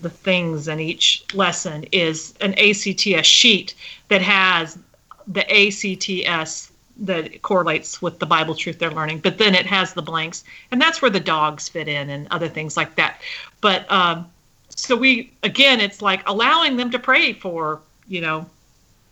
the 0.00 0.10
things 0.10 0.68
in 0.68 0.78
each 0.78 1.24
lesson 1.34 1.84
is 1.92 2.34
an 2.40 2.54
ACTS 2.54 3.26
sheet 3.26 3.74
that 4.08 4.22
has 4.22 4.78
the 5.26 5.44
ACTS 5.50 6.70
that 6.98 7.42
correlates 7.42 8.00
with 8.00 8.18
the 8.18 8.26
Bible 8.26 8.54
truth 8.54 8.78
they're 8.78 8.90
learning, 8.90 9.18
but 9.18 9.38
then 9.38 9.54
it 9.54 9.66
has 9.66 9.94
the 9.94 10.02
blanks, 10.02 10.44
and 10.70 10.80
that's 10.80 11.00
where 11.02 11.10
the 11.10 11.20
dogs 11.20 11.68
fit 11.68 11.88
in 11.88 12.10
and 12.10 12.28
other 12.30 12.48
things 12.48 12.76
like 12.76 12.94
that. 12.96 13.20
But 13.60 13.90
um, 13.90 14.26
so 14.68 14.96
we 14.96 15.32
again, 15.42 15.80
it's 15.80 16.02
like 16.02 16.22
allowing 16.28 16.76
them 16.76 16.90
to 16.90 16.98
pray 16.98 17.32
for 17.32 17.80
you 18.08 18.20
know 18.20 18.46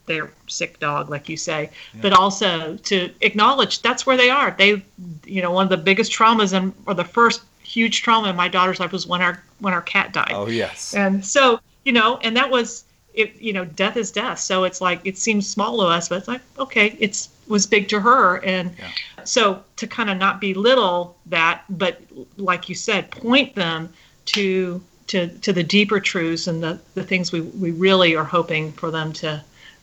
their 0.09 0.31
sick 0.49 0.81
dog, 0.81 1.09
like 1.11 1.29
you 1.29 1.37
say, 1.37 1.71
but 2.01 2.13
also 2.13 2.77
to 2.77 3.11
acknowledge 3.21 3.81
that's 3.83 4.05
where 4.07 4.17
they 4.17 4.31
are. 4.31 4.55
They, 4.59 4.83
you 5.25 5.43
know, 5.43 5.53
one 5.53 5.65
of 5.65 5.71
the 5.71 5.77
biggest 5.77 6.11
traumas 6.11 6.53
and 6.53 6.73
or 6.87 6.95
the 6.95 7.05
first 7.05 7.43
huge 7.63 8.03
trauma 8.03 8.31
in 8.31 8.37
my 8.37 8.49
daughter's 8.49 8.81
life 8.81 8.93
was 8.93 9.07
when 9.07 9.23
our 9.23 9.43
when 9.61 9.73
our 9.75 9.83
cat 9.83 10.13
died. 10.13 10.33
Oh, 10.33 10.49
yes. 10.49 10.95
And 10.95 11.25
so, 11.25 11.61
you 11.85 11.93
know, 11.93 12.19
and 12.23 12.37
that 12.37 12.51
was 12.51 12.85
it. 13.15 13.37
You 13.41 13.53
know, 13.53 13.65
death 13.65 13.97
is 13.97 14.11
death. 14.11 14.39
So 14.41 14.65
it's 14.65 14.81
like 14.81 15.01
it 15.05 15.19
seems 15.19 15.49
small 15.49 15.79
to 15.79 15.85
us, 15.85 16.09
but 16.09 16.19
it's 16.19 16.29
like 16.29 16.43
okay, 16.59 16.97
it's 16.99 17.29
was 17.47 17.67
big 17.67 17.89
to 17.89 18.01
her, 18.01 18.37
and 18.45 18.75
Yeah. 18.79 19.25
so 19.25 19.63
to 19.77 19.87
kind 19.87 20.11
of 20.11 20.19
not 20.19 20.41
belittle 20.41 21.17
that, 21.27 21.63
but 21.71 22.01
like 22.37 22.69
you 22.69 22.75
said, 22.75 23.11
point 23.11 23.55
them 23.55 23.89
to 24.27 24.83
to 25.09 25.29
to 25.29 25.53
the 25.53 25.63
deeper 25.63 26.01
truths 26.01 26.47
and 26.47 26.63
the 26.63 26.79
the 26.95 27.03
things 27.03 27.33
we 27.33 27.41
we 27.41 27.71
really 27.71 28.15
are 28.15 28.25
hoping 28.25 28.73
for 28.73 28.91
them 28.91 29.13
to 29.15 29.43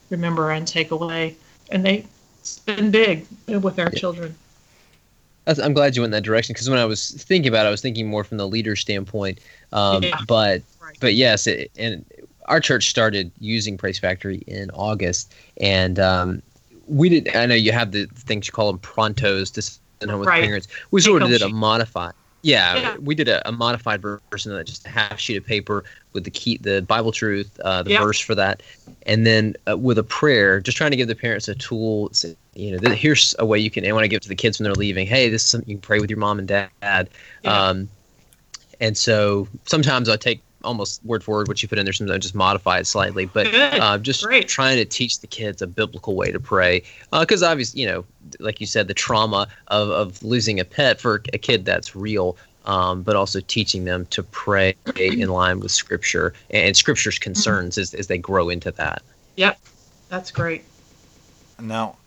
remember 0.09 0.51
and 0.51 0.67
take 0.67 0.91
away. 0.91 1.35
And 1.71 1.85
they 1.85 2.05
it's 2.39 2.59
big 2.59 3.25
with 3.47 3.79
our 3.79 3.89
children. 3.89 4.35
I'm 5.47 5.73
glad 5.73 5.95
you 5.95 6.01
went 6.01 6.09
in 6.09 6.17
that 6.17 6.23
direction 6.23 6.53
because 6.53 6.69
when 6.69 6.79
I 6.79 6.85
was 6.85 7.11
thinking 7.11 7.49
about 7.49 7.65
it, 7.65 7.69
I 7.69 7.71
was 7.71 7.81
thinking 7.81 8.07
more 8.07 8.23
from 8.23 8.37
the 8.37 8.47
leader 8.47 8.75
standpoint. 8.75 9.39
Um, 9.71 10.03
Yeah. 10.03 10.19
But 10.27 10.63
Right. 10.79 10.97
but 10.99 11.13
yes, 11.15 11.47
it, 11.47 11.71
and 11.77 12.05
our 12.47 12.59
church 12.59 12.89
started 12.89 13.31
using 13.39 13.77
Praise 13.77 13.99
Factory 13.99 14.43
in 14.47 14.69
August, 14.71 15.33
and 15.57 15.99
um, 15.99 16.41
we 16.87 17.09
did. 17.09 17.35
I 17.35 17.45
know 17.47 17.55
you 17.55 17.71
have 17.71 17.91
the 17.91 18.05
things 18.13 18.47
you 18.47 18.53
call 18.53 18.71
them 18.71 18.79
prontos 18.79 19.51
to 19.53 19.61
send 19.61 20.11
home 20.11 20.19
with 20.19 20.29
Right. 20.29 20.43
parents. 20.43 20.67
We 20.91 21.01
sort 21.01 21.23
of 21.23 21.29
did 21.29 21.41
a 21.41 21.45
sheet. 21.45 21.53
Yeah, 22.45 22.75
Yeah. 22.77 22.97
we 22.97 23.15
did 23.15 23.27
a, 23.27 23.47
a 23.49 23.51
modified 23.51 24.03
version 24.03 24.51
of 24.51 24.57
that, 24.59 24.67
just 24.67 24.85
a 24.85 24.89
half 24.89 25.19
sheet 25.19 25.35
of 25.35 25.43
paper 25.43 25.83
with 26.13 26.25
the 26.25 26.29
key, 26.29 26.57
the 26.57 26.83
Bible 26.83 27.11
truth, 27.11 27.59
uh, 27.61 27.81
the 27.81 27.89
Yeah. 27.89 28.03
verse 28.03 28.19
for 28.19 28.35
that, 28.35 28.61
and 29.07 29.25
then 29.25 29.55
uh, 29.67 29.75
with 29.75 29.97
a 29.97 30.03
prayer, 30.03 30.61
just 30.61 30.77
trying 30.77 30.91
to 30.91 30.97
give 30.97 31.07
the 31.07 31.15
parents 31.15 31.47
a 31.47 31.55
tool. 31.55 32.09
say, 32.13 32.35
You 32.53 32.73
know, 32.73 32.77
th- 32.77 32.99
here's 32.99 33.33
a 33.39 33.45
way 33.47 33.57
you 33.57 33.71
can. 33.71 33.83
I 33.83 33.91
want 33.93 34.03
to 34.03 34.07
give 34.07 34.21
to 34.21 34.29
the 34.29 34.35
kids 34.35 34.59
when 34.59 34.65
they're 34.65 34.75
leaving. 34.75 35.07
Hey, 35.07 35.27
this 35.27 35.43
is 35.43 35.49
something 35.49 35.67
you 35.67 35.77
can 35.77 35.81
pray 35.81 35.99
with 35.99 36.11
your 36.11 36.19
mom 36.19 36.37
and 36.37 36.47
dad. 36.47 36.69
Yeah. 36.83 37.09
Um, 37.43 37.89
and 38.79 38.95
so 38.95 39.47
sometimes 39.65 40.07
I 40.07 40.15
take 40.15 40.39
almost 40.65 41.03
word 41.05 41.23
for 41.23 41.35
word 41.35 41.47
what 41.47 41.61
you 41.63 41.69
put 41.69 41.77
in 41.77 41.85
there. 41.85 41.93
Sometimes 41.93 42.15
I 42.15 42.19
just 42.19 42.35
modify 42.35 42.79
it 42.79 42.87
slightly, 42.87 43.25
but 43.25 43.47
uh, 43.53 43.97
just 43.99 44.23
Great. 44.23 44.47
trying 44.47 44.77
to 44.77 44.85
teach 44.85 45.19
the 45.19 45.27
kids 45.27 45.61
a 45.61 45.67
biblical 45.67 46.15
way 46.15 46.31
to 46.31 46.39
pray. 46.39 46.83
Because 47.11 47.43
obviously, 47.43 47.81
you 47.81 47.87
know, 47.87 48.05
like 48.39 48.59
you 48.59 48.67
said, 48.67 48.87
the 48.87 48.93
trauma 48.93 49.47
of, 49.67 49.89
of 49.89 50.23
losing 50.23 50.59
a 50.59 50.65
pet 50.65 50.99
for 50.99 51.23
a 51.31 51.37
kid 51.37 51.63
that's 51.65 51.95
real. 51.95 52.35
Um, 52.65 53.03
but 53.03 53.15
also 53.15 53.41
teaching 53.41 53.85
them 53.85 54.07
to 54.07 54.23
pray 54.23 54.75
in 54.95 55.29
line 55.29 55.59
with 55.59 55.69
Scripture 55.69 56.33
and 56.49 56.75
Scripture's 56.75 57.19
concerns 57.19 57.77
as, 57.77 57.93
as 57.93 58.07
they 58.07 58.17
grow 58.17 58.49
into 58.49 58.71
that. 58.71 59.03
Yep. 59.35 59.59
That's 60.09 60.31
great. 60.31 60.63
Now, 61.59 61.97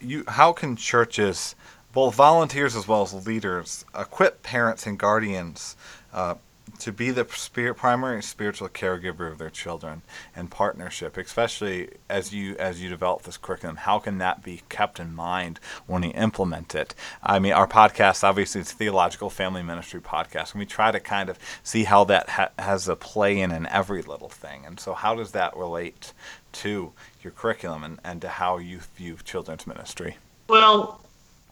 you 0.00 0.24
how 0.26 0.54
can 0.54 0.76
churches, 0.76 1.54
both 1.92 2.14
volunteers 2.14 2.74
as 2.74 2.88
well 2.88 3.02
as 3.02 3.26
leaders, 3.26 3.84
equip 3.94 4.42
parents 4.42 4.86
and 4.86 4.98
guardians 4.98 5.76
uh, 6.14 6.36
to 6.80 6.92
be 6.92 7.10
the 7.10 7.26
spirit, 7.30 7.74
primary 7.76 8.22
spiritual 8.22 8.68
caregiver 8.68 9.30
of 9.30 9.38
their 9.38 9.50
children 9.50 10.02
and 10.34 10.50
partnership, 10.50 11.16
especially 11.16 11.88
as 12.08 12.32
you 12.32 12.56
as 12.58 12.82
you 12.82 12.88
develop 12.88 13.22
this 13.22 13.36
curriculum. 13.36 13.76
How 13.76 13.98
can 13.98 14.18
that 14.18 14.42
be 14.42 14.62
kept 14.68 14.98
in 14.98 15.14
mind 15.14 15.60
when 15.86 16.02
you 16.02 16.12
implement 16.14 16.74
it? 16.74 16.94
I 17.22 17.38
mean, 17.38 17.52
our 17.52 17.68
podcast 17.68 18.24
obviously 18.24 18.60
is 18.62 18.72
theological 18.72 19.30
family 19.30 19.62
ministry 19.62 20.00
podcast, 20.00 20.52
and 20.52 20.60
we 20.60 20.66
try 20.66 20.90
to 20.90 21.00
kind 21.00 21.28
of 21.28 21.38
see 21.62 21.84
how 21.84 22.04
that 22.04 22.28
ha- 22.30 22.50
has 22.58 22.88
a 22.88 22.96
play 22.96 23.40
in 23.40 23.52
in 23.52 23.66
every 23.66 24.02
little 24.02 24.28
thing. 24.28 24.64
And 24.66 24.80
so, 24.80 24.94
how 24.94 25.14
does 25.14 25.32
that 25.32 25.56
relate 25.56 26.12
to 26.52 26.92
your 27.22 27.32
curriculum 27.32 27.84
and, 27.84 27.98
and 28.04 28.20
to 28.22 28.28
how 28.28 28.58
you 28.58 28.80
view 28.96 29.16
children's 29.24 29.66
ministry? 29.66 30.16
Well, 30.48 31.00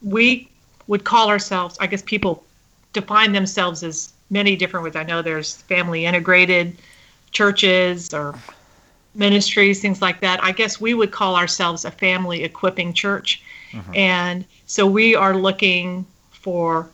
we 0.03 0.49
would 0.87 1.05
call 1.05 1.29
ourselves, 1.29 1.77
I 1.81 1.87
guess 1.87 2.03
people 2.03 2.45
define 2.93 3.33
themselves 3.33 3.83
as 3.83 4.12
many 4.31 4.57
different 4.57 4.85
ways. 4.85 4.97
I 4.97 5.03
know 5.03 5.23
there's 5.23 5.57
family 5.62 6.07
integrated 6.07 6.77
churches 7.31 8.12
or 8.12 8.35
ministries, 9.14 9.81
things 9.81 10.01
like 10.01 10.21
that. 10.21 10.43
I 10.43 10.53
guess 10.53 10.81
we 10.81 10.95
would 10.95 11.11
call 11.11 11.37
ourselves 11.37 11.85
a 11.85 11.91
family 11.91 12.45
equipping 12.45 12.93
church. 12.93 13.43
Mm-hmm. 13.73 13.95
And 13.95 14.45
so 14.67 14.87
we 14.87 15.14
are 15.14 15.37
looking 15.37 16.07
for 16.31 16.88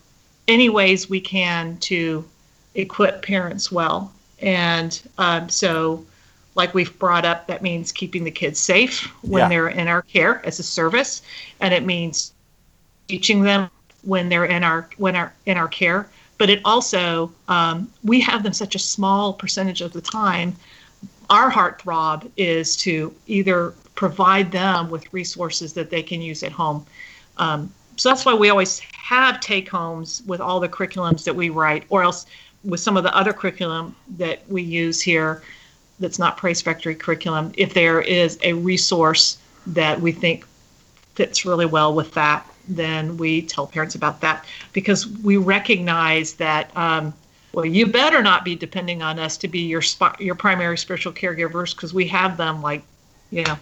any 0.49 0.69
ways 0.69 1.09
we 1.09 1.21
can 1.21 1.77
to 1.79 2.25
equip 2.75 3.23
parents 3.23 3.71
well. 3.71 4.13
And 4.41 5.01
um, 5.19 5.49
so, 5.49 6.05
like 6.55 6.75
we've 6.75 6.97
brought 6.99 7.25
up, 7.25 7.47
that 7.47 7.63
means 7.63 7.91
keeping 7.91 8.25
the 8.25 8.31
kids 8.31 8.61
safe 8.61 9.03
when 9.23 9.43
yeah. 9.43 9.49
they're 9.49 9.69
in 9.69 9.89
our 9.89 10.03
care 10.03 10.45
as 10.47 10.59
a 10.59 10.63
service, 10.63 11.23
and 11.61 11.75
it 11.75 11.85
means 11.85 12.33
teaching 13.09 13.43
them 13.43 13.71
when 14.03 14.29
they're 14.29 14.45
in 14.45 14.63
our 14.63 14.89
when 14.99 15.17
our 15.17 15.33
in 15.47 15.57
our 15.57 15.69
care 15.69 16.09
but 16.39 16.51
it 16.51 16.61
also 16.65 17.33
um, 17.49 17.91
we 18.03 18.21
have 18.21 18.43
them 18.43 18.53
such 18.53 18.75
a 18.75 18.79
small 18.79 19.33
percentage 19.33 19.81
of 19.81 19.93
the 19.93 20.01
time. 20.01 20.57
Our 21.31 21.51
heartthrob 21.51 22.31
is 22.37 22.77
to 22.79 23.15
either 23.27 23.75
provide 23.95 24.51
them 24.51 24.91
with 24.91 25.13
resources 25.13 25.73
that 25.75 25.91
they 25.91 26.03
can 26.03 26.21
use 26.21 26.43
at 26.43 26.53
home. 26.53 26.85
Um, 27.39 27.73
so 27.97 28.09
that's 28.09 28.25
why 28.25 28.35
we 28.35 28.51
always 28.51 28.81
have 28.81 29.41
take 29.41 29.69
homes 29.69 30.23
with 30.27 30.41
all 30.41 30.61
the 30.61 30.69
curriculums 30.69 31.25
that 31.25 31.35
we 31.35 31.51
write 31.51 31.85
or 31.89 32.03
else 32.03 32.27
with 32.65 32.81
some 32.81 32.97
of 32.97 33.05
the 33.05 33.15
other 33.15 33.33
curriculum 33.33 33.95
that 34.17 34.49
we 34.49 34.63
use 34.63 35.01
here 35.01 35.43
that's 36.01 36.19
not 36.19 36.37
praise 36.37 36.61
factory 36.61 36.95
curriculum 36.95 37.53
if 37.57 37.75
there 37.75 38.01
is 38.01 38.39
a 38.43 38.53
resource 38.55 39.39
that 39.67 40.01
we 40.01 40.11
think 40.11 40.47
fits 41.15 41.45
really 41.45 41.67
well 41.67 41.95
with 41.95 42.13
that 42.15 42.47
then 42.69 43.17
we 43.17 43.43
tell 43.43 43.67
parents 43.67 43.95
about 43.95 44.21
that 44.21 44.45
because 44.73 45.07
we 45.07 45.37
recognize 45.37 46.35
that 46.35 46.75
um, 46.77 47.13
well 47.53 47.67
you 47.67 47.87
better 47.87 48.23
not 48.23 48.45
be 48.45 48.57
depending 48.57 49.03
on 49.03 49.19
us 49.19 49.37
to 49.37 49.49
be 49.49 49.61
your 49.61 49.83
sp- 49.83 50.19
your 50.19 50.35
primary 50.35 50.79
spiritual 50.79 51.13
caregivers 51.13 51.75
because 51.75 51.93
we 51.93 52.07
have 52.07 52.37
them 52.37 52.63
like 52.63 52.83
you 53.31 53.45
know 53.45 53.53
a 53.53 53.61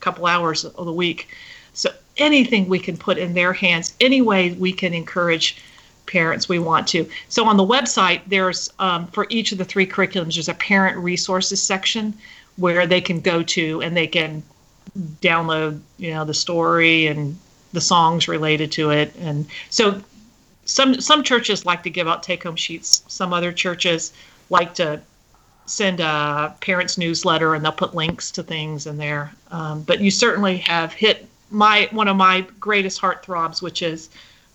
couple 0.00 0.26
hours 0.26 0.64
of 0.64 0.86
the 0.86 0.92
week. 0.92 1.28
So 1.72 1.90
anything 2.16 2.68
we 2.68 2.78
can 2.78 2.96
put 2.96 3.18
in 3.18 3.34
their 3.34 3.52
hands 3.52 3.94
any 4.00 4.22
way 4.22 4.52
we 4.52 4.72
can 4.72 4.94
encourage 4.94 5.62
parents 6.06 6.48
we 6.48 6.58
want 6.58 6.86
to. 6.88 7.08
So 7.28 7.46
on 7.46 7.56
the 7.56 7.66
website 7.66 8.22
there's 8.26 8.70
um, 8.78 9.08
for 9.08 9.26
each 9.30 9.52
of 9.52 9.58
the 9.58 9.64
three 9.64 9.86
curriculums 9.86 10.34
there's 10.34 10.48
a 10.48 10.54
parent 10.54 10.96
resources 10.98 11.62
section 11.62 12.14
where 12.56 12.86
they 12.86 13.00
can 13.00 13.20
go 13.20 13.42
to 13.42 13.82
and 13.82 13.96
they 13.96 14.06
can 14.06 14.44
download 15.20 15.80
you 15.98 16.12
know 16.12 16.24
the 16.24 16.34
story 16.34 17.08
and 17.08 17.36
the 17.74 17.80
songs 17.80 18.28
related 18.28 18.72
to 18.72 18.90
it. 18.90 19.14
And 19.16 19.46
so 19.68 20.00
some 20.64 21.00
some 21.00 21.22
churches 21.22 21.66
like 21.66 21.82
to 21.82 21.90
give 21.90 22.08
out 22.08 22.22
take 22.22 22.44
home 22.44 22.56
sheets. 22.56 23.02
Some 23.08 23.32
other 23.32 23.52
churches 23.52 24.12
like 24.48 24.74
to 24.76 25.00
send 25.66 26.00
a 26.00 26.54
parents 26.60 26.96
newsletter 26.96 27.54
and 27.54 27.64
they'll 27.64 27.72
put 27.72 27.94
links 27.94 28.30
to 28.32 28.42
things 28.42 28.86
in 28.86 28.96
there. 28.96 29.32
Um, 29.50 29.82
but 29.82 30.00
you 30.00 30.10
certainly 30.10 30.58
have 30.58 30.92
hit 30.92 31.26
my 31.50 31.88
one 31.90 32.08
of 32.08 32.16
my 32.16 32.46
greatest 32.60 33.00
heartthrobs, 33.00 33.60
which 33.60 33.82
is 33.82 34.08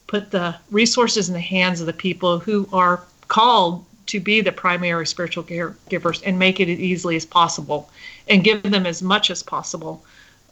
put 0.08 0.32
the 0.32 0.56
resources 0.72 1.28
in 1.28 1.34
the 1.34 1.40
hands 1.40 1.82
of 1.82 1.88
the 1.88 1.94
people 1.94 2.40
who 2.40 2.68
are 2.74 3.04
called 3.28 3.86
to 4.08 4.20
be 4.20 4.42
the 4.42 4.52
primary 4.52 5.06
spiritual 5.06 5.44
caregivers 5.44 6.24
and 6.26 6.40
make 6.40 6.60
it 6.60 6.68
as 6.68 6.80
easily 6.80 7.16
as 7.16 7.26
possible 7.26 7.92
and 8.28 8.44
give 8.44 8.64
them 8.64 8.88
as 8.88 9.04
much 9.04 9.30
as 9.30 9.44
possible 9.44 10.04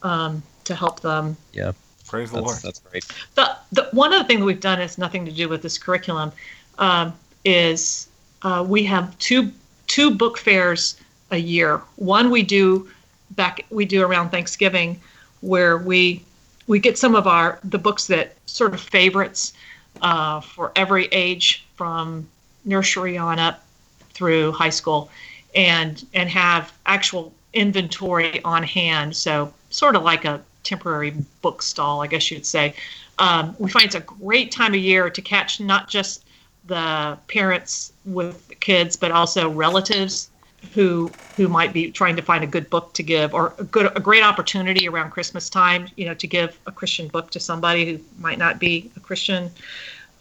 um, 0.03 0.43
to 0.63 0.75
help 0.75 0.99
them 0.99 1.35
yeah. 1.53 1.71
Praise 2.07 2.31
the 2.31 2.37
that's, 2.37 2.45
Lord. 2.45 2.57
That's 2.61 2.79
great. 2.79 3.05
The, 3.35 3.55
the 3.71 3.89
one 3.91 4.13
other 4.13 4.23
thing 4.23 4.39
that 4.39 4.45
we've 4.45 4.59
done 4.59 4.79
has 4.79 4.97
nothing 4.97 5.25
to 5.25 5.31
do 5.31 5.49
with 5.49 5.61
this 5.61 5.77
curriculum 5.77 6.31
um, 6.77 7.13
is 7.43 8.07
uh, 8.43 8.65
we 8.67 8.83
have 8.83 9.17
two 9.19 9.51
two 9.87 10.11
book 10.11 10.37
fairs 10.37 10.99
a 11.31 11.37
year. 11.37 11.81
One 11.95 12.29
we 12.29 12.43
do 12.43 12.89
back 13.31 13.65
we 13.69 13.85
do 13.85 14.03
around 14.03 14.29
Thanksgiving, 14.29 14.99
where 15.41 15.77
we 15.77 16.23
we 16.67 16.79
get 16.79 16.97
some 16.97 17.15
of 17.15 17.27
our 17.27 17.59
the 17.63 17.77
books 17.77 18.07
that 18.07 18.35
sort 18.45 18.73
of 18.73 18.81
favorites 18.81 19.53
uh, 20.01 20.39
for 20.41 20.71
every 20.75 21.05
age 21.07 21.65
from 21.75 22.27
nursery 22.65 23.17
on 23.17 23.39
up 23.39 23.65
through 24.11 24.51
high 24.51 24.69
school, 24.69 25.09
and 25.55 26.05
and 26.13 26.29
have 26.29 26.71
actual 26.85 27.33
inventory 27.53 28.41
on 28.43 28.63
hand. 28.63 29.15
So 29.15 29.53
sort 29.69 29.95
of 29.95 30.03
like 30.03 30.25
a 30.25 30.41
temporary 30.67 31.13
book 31.41 31.61
stall, 31.61 32.01
I 32.01 32.07
guess 32.07 32.29
you'd 32.29 32.45
say. 32.45 32.73
Um, 33.19 33.55
we 33.57 33.69
find 33.71 33.85
it's 33.85 33.95
a 33.95 34.01
great 34.01 34.51
time 34.51 34.73
of 34.73 34.79
year 34.79 35.09
to 35.09 35.21
catch 35.21 35.59
not 35.59 35.89
just 35.89 36.25
the 36.67 37.17
parents 37.27 37.93
with 38.05 38.47
the 38.49 38.55
kids, 38.55 38.95
but 38.95 39.11
also 39.11 39.49
relatives 39.49 40.29
who 40.73 41.11
who 41.35 41.47
might 41.47 41.71
be 41.71 41.91
trying 41.91 42.15
to 42.15 42.21
find 42.21 42.43
a 42.43 42.47
good 42.47 42.69
book 42.69 42.93
to 42.93 43.03
give 43.03 43.33
or 43.33 43.53
a 43.59 43.63
good 43.63 43.91
a 43.95 43.99
great 43.99 44.23
opportunity 44.23 44.87
around 44.87 45.11
Christmas 45.11 45.49
time, 45.49 45.87
you 45.95 46.05
know, 46.05 46.13
to 46.15 46.27
give 46.27 46.59
a 46.65 46.71
Christian 46.71 47.07
book 47.07 47.31
to 47.31 47.39
somebody 47.39 47.85
who 47.85 47.99
might 48.19 48.37
not 48.37 48.59
be 48.59 48.91
a 48.97 48.99
Christian. 48.99 49.49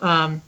Um, 0.01 0.43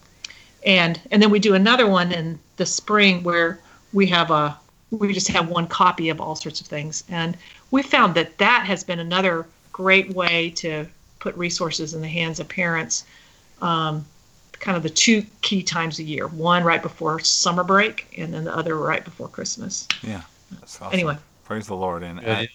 and 0.65 1.01
and 1.11 1.23
then 1.23 1.31
we 1.31 1.39
do 1.39 1.55
another 1.55 1.87
one 1.87 2.13
in 2.13 2.39
the 2.57 2.67
spring 2.67 3.23
where 3.23 3.59
we 3.93 4.07
have 4.07 4.31
a 4.31 4.57
we 4.91 5.13
just 5.13 5.29
have 5.29 5.49
one 5.49 5.67
copy 5.67 6.09
of 6.09 6.21
all 6.21 6.35
sorts 6.35 6.61
of 6.61 6.67
things 6.67 7.05
and 7.09 7.37
we 7.71 7.83
found 7.83 8.15
that 8.15 8.39
that 8.39 8.65
has 8.65 8.83
been 8.85 8.99
another 8.99 9.47
great 9.79 10.11
way 10.11 10.51
to 10.51 10.85
put 11.21 11.37
resources 11.37 11.95
in 11.95 12.01
the 12.01 12.09
hands 12.09 12.41
of 12.41 12.49
parents. 12.49 13.05
Um, 13.63 14.05
kind 14.59 14.77
of 14.77 14.83
the 14.83 14.91
two 14.91 15.23
key 15.41 15.63
times 15.63 16.01
a 16.01 16.03
year 16.03 16.27
one 16.27 16.65
right 16.65 16.83
before 16.83 17.21
summer 17.21 17.63
break, 17.63 18.13
and 18.19 18.35
then 18.35 18.43
the 18.43 18.55
other 18.55 18.77
right 18.77 19.05
before 19.05 19.29
Christmas. 19.29 19.87
Yeah. 20.03 20.23
Awesome. 20.65 20.89
Anyway. 20.93 21.17
Praise 21.45 21.69
the 21.69 21.77
Lord. 21.77 22.03
And 22.03 22.21
yeah. 22.21 22.39
I, 22.39 22.49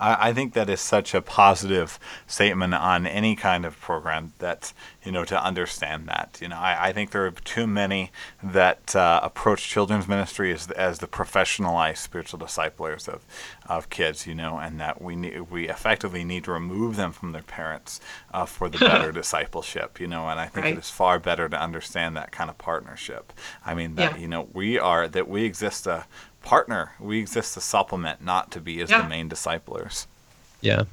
I 0.00 0.32
think 0.32 0.54
that 0.54 0.70
is 0.70 0.80
such 0.80 1.14
a 1.14 1.20
positive 1.20 1.98
statement 2.26 2.72
on 2.72 3.06
any 3.06 3.36
kind 3.36 3.66
of 3.66 3.78
program 3.78 4.32
that, 4.38 4.72
you 5.04 5.12
know, 5.12 5.26
to 5.26 5.42
understand 5.42 6.08
that. 6.08 6.38
You 6.40 6.48
know, 6.48 6.56
I, 6.56 6.88
I 6.88 6.92
think 6.92 7.10
there 7.10 7.26
are 7.26 7.30
too 7.30 7.66
many 7.66 8.10
that 8.42 8.96
uh, 8.96 9.20
approach 9.22 9.68
children's 9.68 10.08
ministry 10.08 10.54
as, 10.54 10.70
as 10.70 11.00
the 11.00 11.06
professionalized 11.06 11.98
spiritual 11.98 12.38
disciplers 12.38 13.08
of, 13.08 13.26
of 13.68 13.90
kids, 13.90 14.26
you 14.26 14.34
know, 14.34 14.58
and 14.58 14.80
that 14.80 15.02
we 15.02 15.16
need, 15.16 15.50
we 15.50 15.68
effectively 15.68 16.24
need 16.24 16.44
to 16.44 16.52
remove 16.52 16.96
them 16.96 17.12
from 17.12 17.32
their 17.32 17.42
parents 17.42 18.00
uh, 18.32 18.46
for 18.46 18.70
the 18.70 18.78
better 18.78 19.12
discipleship, 19.20 20.00
you 20.00 20.06
know, 20.06 20.28
and 20.28 20.40
I 20.40 20.46
think 20.46 20.64
right. 20.64 20.74
it 20.74 20.78
is 20.78 20.88
far 20.88 21.18
better 21.18 21.46
to 21.48 21.60
understand 21.60 22.16
that 22.16 22.32
kind 22.32 22.48
of 22.48 22.56
partnership. 22.56 23.34
I 23.66 23.74
mean, 23.74 23.96
that, 23.96 24.12
yeah. 24.14 24.18
you 24.18 24.28
know, 24.28 24.48
we 24.54 24.78
are, 24.78 25.08
that 25.08 25.28
we 25.28 25.44
exist 25.44 25.84
to 25.84 26.06
partner. 26.42 26.92
We 27.00 27.18
exist 27.18 27.54
to 27.54 27.60
supplement, 27.60 28.22
not 28.24 28.50
to 28.52 28.60
be 28.60 28.80
as 28.80 28.90
yeah. 28.90 29.02
the 29.02 29.08
main 29.08 29.28
disciplers. 29.28 30.06
Yeah, 30.60 30.84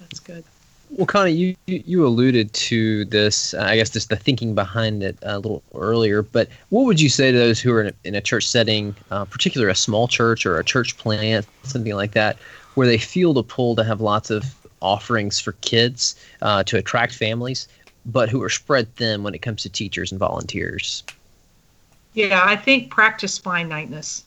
that's 0.00 0.20
good. 0.20 0.44
Well, 0.90 1.06
Connie, 1.06 1.32
you 1.32 1.56
you 1.66 2.06
alluded 2.06 2.52
to 2.54 3.04
this. 3.06 3.52
Uh, 3.52 3.62
I 3.62 3.76
guess 3.76 3.90
just 3.90 4.08
the 4.08 4.16
thinking 4.16 4.54
behind 4.54 5.02
it 5.02 5.18
a 5.22 5.38
little 5.38 5.62
earlier. 5.74 6.22
But 6.22 6.48
what 6.70 6.86
would 6.86 7.00
you 7.00 7.10
say 7.10 7.30
to 7.30 7.38
those 7.38 7.60
who 7.60 7.72
are 7.74 7.82
in 7.82 7.86
a, 7.88 7.92
in 8.04 8.14
a 8.14 8.20
church 8.20 8.46
setting, 8.46 8.94
uh, 9.10 9.26
particularly 9.26 9.70
a 9.70 9.74
small 9.74 10.08
church 10.08 10.46
or 10.46 10.58
a 10.58 10.64
church 10.64 10.96
plant, 10.96 11.46
something 11.64 11.94
like 11.94 12.12
that, 12.12 12.38
where 12.74 12.86
they 12.86 12.98
feel 12.98 13.34
the 13.34 13.42
pull 13.42 13.76
to 13.76 13.84
have 13.84 14.00
lots 14.00 14.30
of 14.30 14.54
offerings 14.80 15.40
for 15.40 15.52
kids 15.60 16.16
uh, 16.40 16.62
to 16.62 16.78
attract 16.78 17.14
families, 17.14 17.68
but 18.06 18.28
who 18.28 18.42
are 18.42 18.48
spread 18.48 18.94
thin 18.96 19.22
when 19.22 19.34
it 19.34 19.42
comes 19.42 19.62
to 19.62 19.68
teachers 19.68 20.10
and 20.10 20.18
volunteers? 20.18 21.02
Yeah, 22.14 22.42
I 22.44 22.56
think 22.56 22.90
practice 22.90 23.36
finiteness. 23.36 24.24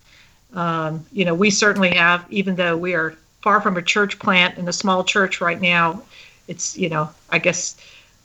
Um, 0.54 1.06
you 1.12 1.26
know, 1.26 1.34
we 1.34 1.50
certainly 1.50 1.96
have, 1.96 2.26
even 2.30 2.56
though 2.56 2.76
we 2.76 2.94
are 2.94 3.16
far 3.42 3.62
from 3.62 3.78
a 3.78 3.82
church 3.82 4.20
plant 4.20 4.58
and 4.58 4.68
a 4.68 4.74
small 4.74 5.04
church 5.04 5.42
right 5.42 5.60
now, 5.60 6.02
it's, 6.48 6.78
you 6.78 6.90
know, 6.90 7.10
I 7.30 7.40
guess 7.40 7.78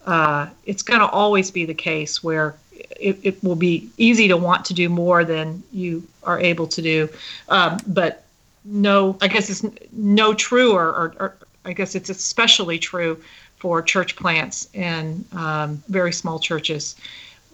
uh, 0.06 0.48
it's 0.64 0.82
going 0.82 1.00
to 1.00 1.08
always 1.08 1.50
be 1.50 1.64
the 1.64 1.74
case 1.74 2.22
where 2.22 2.54
it, 3.00 3.18
it, 3.22 3.44
will 3.44 3.56
be 3.56 3.88
easy 3.96 4.28
to 4.28 4.36
want 4.36 4.64
to 4.66 4.74
do 4.74 4.88
more 4.88 5.24
than 5.24 5.62
you 5.72 6.06
are 6.22 6.40
able 6.40 6.66
to 6.68 6.82
do. 6.82 7.08
Um, 7.48 7.78
but 7.86 8.24
no, 8.64 9.16
I 9.20 9.28
guess 9.28 9.48
it's 9.50 9.64
no 9.92 10.34
truer, 10.34 10.86
or, 10.86 11.14
or, 11.18 11.36
I 11.64 11.72
guess 11.72 11.94
it's 11.94 12.10
especially 12.10 12.78
true 12.78 13.22
for 13.56 13.82
church 13.82 14.16
plants 14.16 14.68
and 14.74 15.24
um, 15.32 15.82
very 15.88 16.12
small 16.12 16.38
churches, 16.38 16.96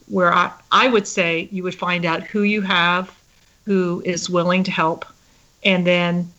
where 0.08 0.32
I, 0.32 0.52
I 0.70 0.88
would 0.88 1.06
say 1.06 1.48
you 1.50 1.62
would 1.62 1.74
find 1.74 2.04
out 2.04 2.22
who 2.22 2.42
you 2.42 2.61
have 2.62 3.14
who 3.64 4.03
is 4.05 4.29
willing 4.29 4.64
to 4.64 4.70
help 4.70 5.05
and 5.64 5.87
then 5.87 6.31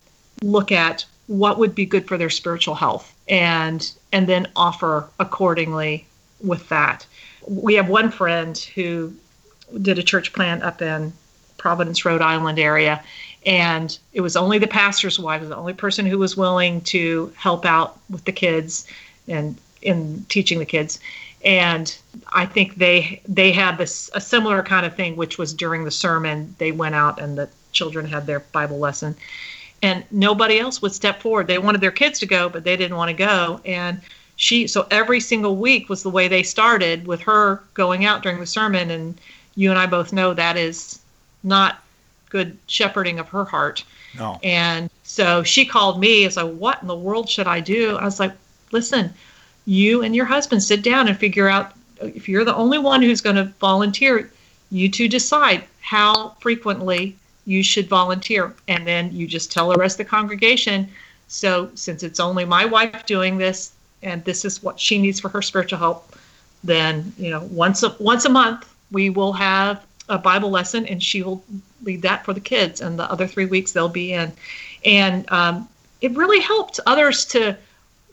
look 0.41 0.71
at 0.71 1.05
what 1.27 1.57
would 1.57 1.73
be 1.73 1.86
good 1.86 2.07
for 2.07 2.17
their 2.17 2.29
spiritual 2.29 2.75
health 2.75 3.15
and 3.29 3.93
and 4.12 4.27
then 4.27 4.47
offer 4.55 5.07
accordingly 5.19 6.05
with 6.41 6.67
that. 6.69 7.05
We 7.47 7.75
have 7.75 7.89
one 7.89 8.12
friend 8.12 8.57
who 8.75 9.13
did 9.81 9.97
a 9.97 10.03
church 10.03 10.33
plant 10.33 10.63
up 10.63 10.81
in 10.81 11.13
Providence, 11.57 12.03
Rhode 12.03 12.21
Island 12.21 12.59
area, 12.59 13.01
and 13.45 13.97
it 14.12 14.21
was 14.21 14.36
only 14.36 14.59
the 14.59 14.67
pastor's 14.67 15.17
wife, 15.17 15.47
the 15.47 15.55
only 15.55 15.73
person 15.73 16.05
who 16.05 16.17
was 16.17 16.36
willing 16.36 16.81
to 16.81 17.31
help 17.36 17.65
out 17.65 17.99
with 18.09 18.25
the 18.25 18.31
kids 18.31 18.86
and 19.27 19.57
in 19.81 20.25
teaching 20.29 20.59
the 20.59 20.65
kids. 20.65 20.99
And 21.43 21.95
I 22.32 22.45
think 22.45 22.75
they 22.75 23.21
they 23.27 23.51
had 23.51 23.77
this 23.77 24.10
a 24.13 24.21
similar 24.21 24.63
kind 24.63 24.86
of 24.86 24.95
thing, 24.95 25.15
which 25.15 25.38
was 25.38 25.53
during 25.53 25.84
the 25.84 25.91
sermon 25.91 26.56
they 26.58 26.71
went 26.71 26.95
out 26.95 27.19
and 27.21 27.38
the 27.38 27.49
children 27.71 28.06
had 28.06 28.25
their 28.25 28.39
Bible 28.39 28.79
lesson, 28.79 29.15
and 29.82 30.06
nobody 30.12 30.60
else 30.60 30.82
would 30.82 30.93
step 30.93 31.21
forward. 31.21 31.47
They 31.47 31.58
wanted 31.58 31.82
their 31.82 31.91
kids 31.91 32.19
to 32.19 32.25
go, 32.25 32.49
but 32.49 32.63
they 32.63 32.77
didn't 32.77 32.97
want 32.97 33.10
to 33.10 33.13
go. 33.13 33.60
And 33.65 33.99
she 34.36 34.67
so 34.67 34.88
every 34.89 35.19
single 35.19 35.58
week 35.58 35.89
was 35.89 36.03
the 36.03 36.10
way 36.10 36.27
they 36.27 36.43
started 36.43 37.08
with 37.08 37.21
her 37.21 37.62
going 37.73 38.06
out 38.06 38.23
during 38.23 38.39
the 38.39 38.45
sermon. 38.45 38.89
And 38.89 39.19
you 39.56 39.69
and 39.69 39.79
I 39.79 39.86
both 39.86 40.13
know 40.13 40.34
that 40.34 40.58
is 40.58 40.99
not 41.43 41.84
good 42.29 42.58
shepherding 42.67 43.19
of 43.19 43.29
her 43.29 43.45
heart. 43.45 43.84
No. 44.17 44.39
And 44.43 44.89
so 45.03 45.43
she 45.43 45.65
called 45.65 45.99
me. 45.99 46.23
It's 46.23 46.38
like, 46.38 46.53
what 46.56 46.82
in 46.82 46.88
the 46.88 46.95
world 46.95 47.29
should 47.29 47.47
I 47.47 47.60
do? 47.60 47.97
I 47.97 48.06
was 48.06 48.19
like, 48.19 48.34
listen, 48.71 49.13
you 49.65 50.04
and 50.04 50.15
your 50.15 50.26
husband 50.26 50.62
sit 50.62 50.84
down 50.84 51.08
and 51.08 51.17
figure 51.17 51.47
out 51.47 51.73
if 52.02 52.28
you're 52.28 52.45
the 52.45 52.56
only 52.56 52.78
one 52.78 53.02
who's 53.02 53.21
going 53.21 53.36
to 53.36 53.45
volunteer, 53.60 54.30
you 54.71 54.89
two 54.89 55.08
decide 55.08 55.63
how 55.82 56.30
frequently 56.39 57.15
you 57.45 57.63
should 57.63 57.88
volunteer. 57.88 58.54
And 58.67 58.86
then 58.86 59.12
you 59.13 59.28
just 59.28 59.52
tell 59.52 59.69
the 59.69 59.78
rest 59.78 59.99
of 59.99 60.06
the 60.06 60.10
congregation. 60.10 60.89
So 61.28 61.69
since 61.76 62.04
it's 62.04 62.19
only 62.19 62.45
my 62.45 62.65
wife 62.65 63.06
doing 63.06 63.38
this 63.38 63.73
and 64.02 64.23
this 64.26 64.43
is 64.45 64.62
what 64.62 64.80
she 64.80 65.02
needs 65.02 65.19
for 65.19 65.30
her 65.30 65.41
spiritual 65.41 65.80
help, 65.80 66.15
then, 66.63 67.13
you 67.17 67.30
know, 67.30 67.43
once 67.52 67.84
a, 67.84 67.95
once 67.99 68.26
a 68.26 68.30
month 68.30 68.73
we 68.91 69.10
will 69.10 69.34
have 69.34 69.86
a 70.10 70.17
Bible 70.17 70.49
lesson 70.49 70.86
and 70.86 71.02
she 71.02 71.23
will 71.23 71.43
lead 71.84 72.02
that 72.02 72.26
for 72.26 72.34
the 72.34 72.39
kids. 72.39 72.82
And 72.82 72.99
the 72.99 73.10
other 73.12 73.28
three 73.28 73.45
weeks 73.45 73.71
they'll 73.71 73.89
be 73.89 74.13
in. 74.13 74.32
And 74.86 75.30
um, 75.32 75.69
it 76.02 76.15
really 76.15 76.39
helped 76.39 76.80
others 76.86 77.26
to 77.26 77.58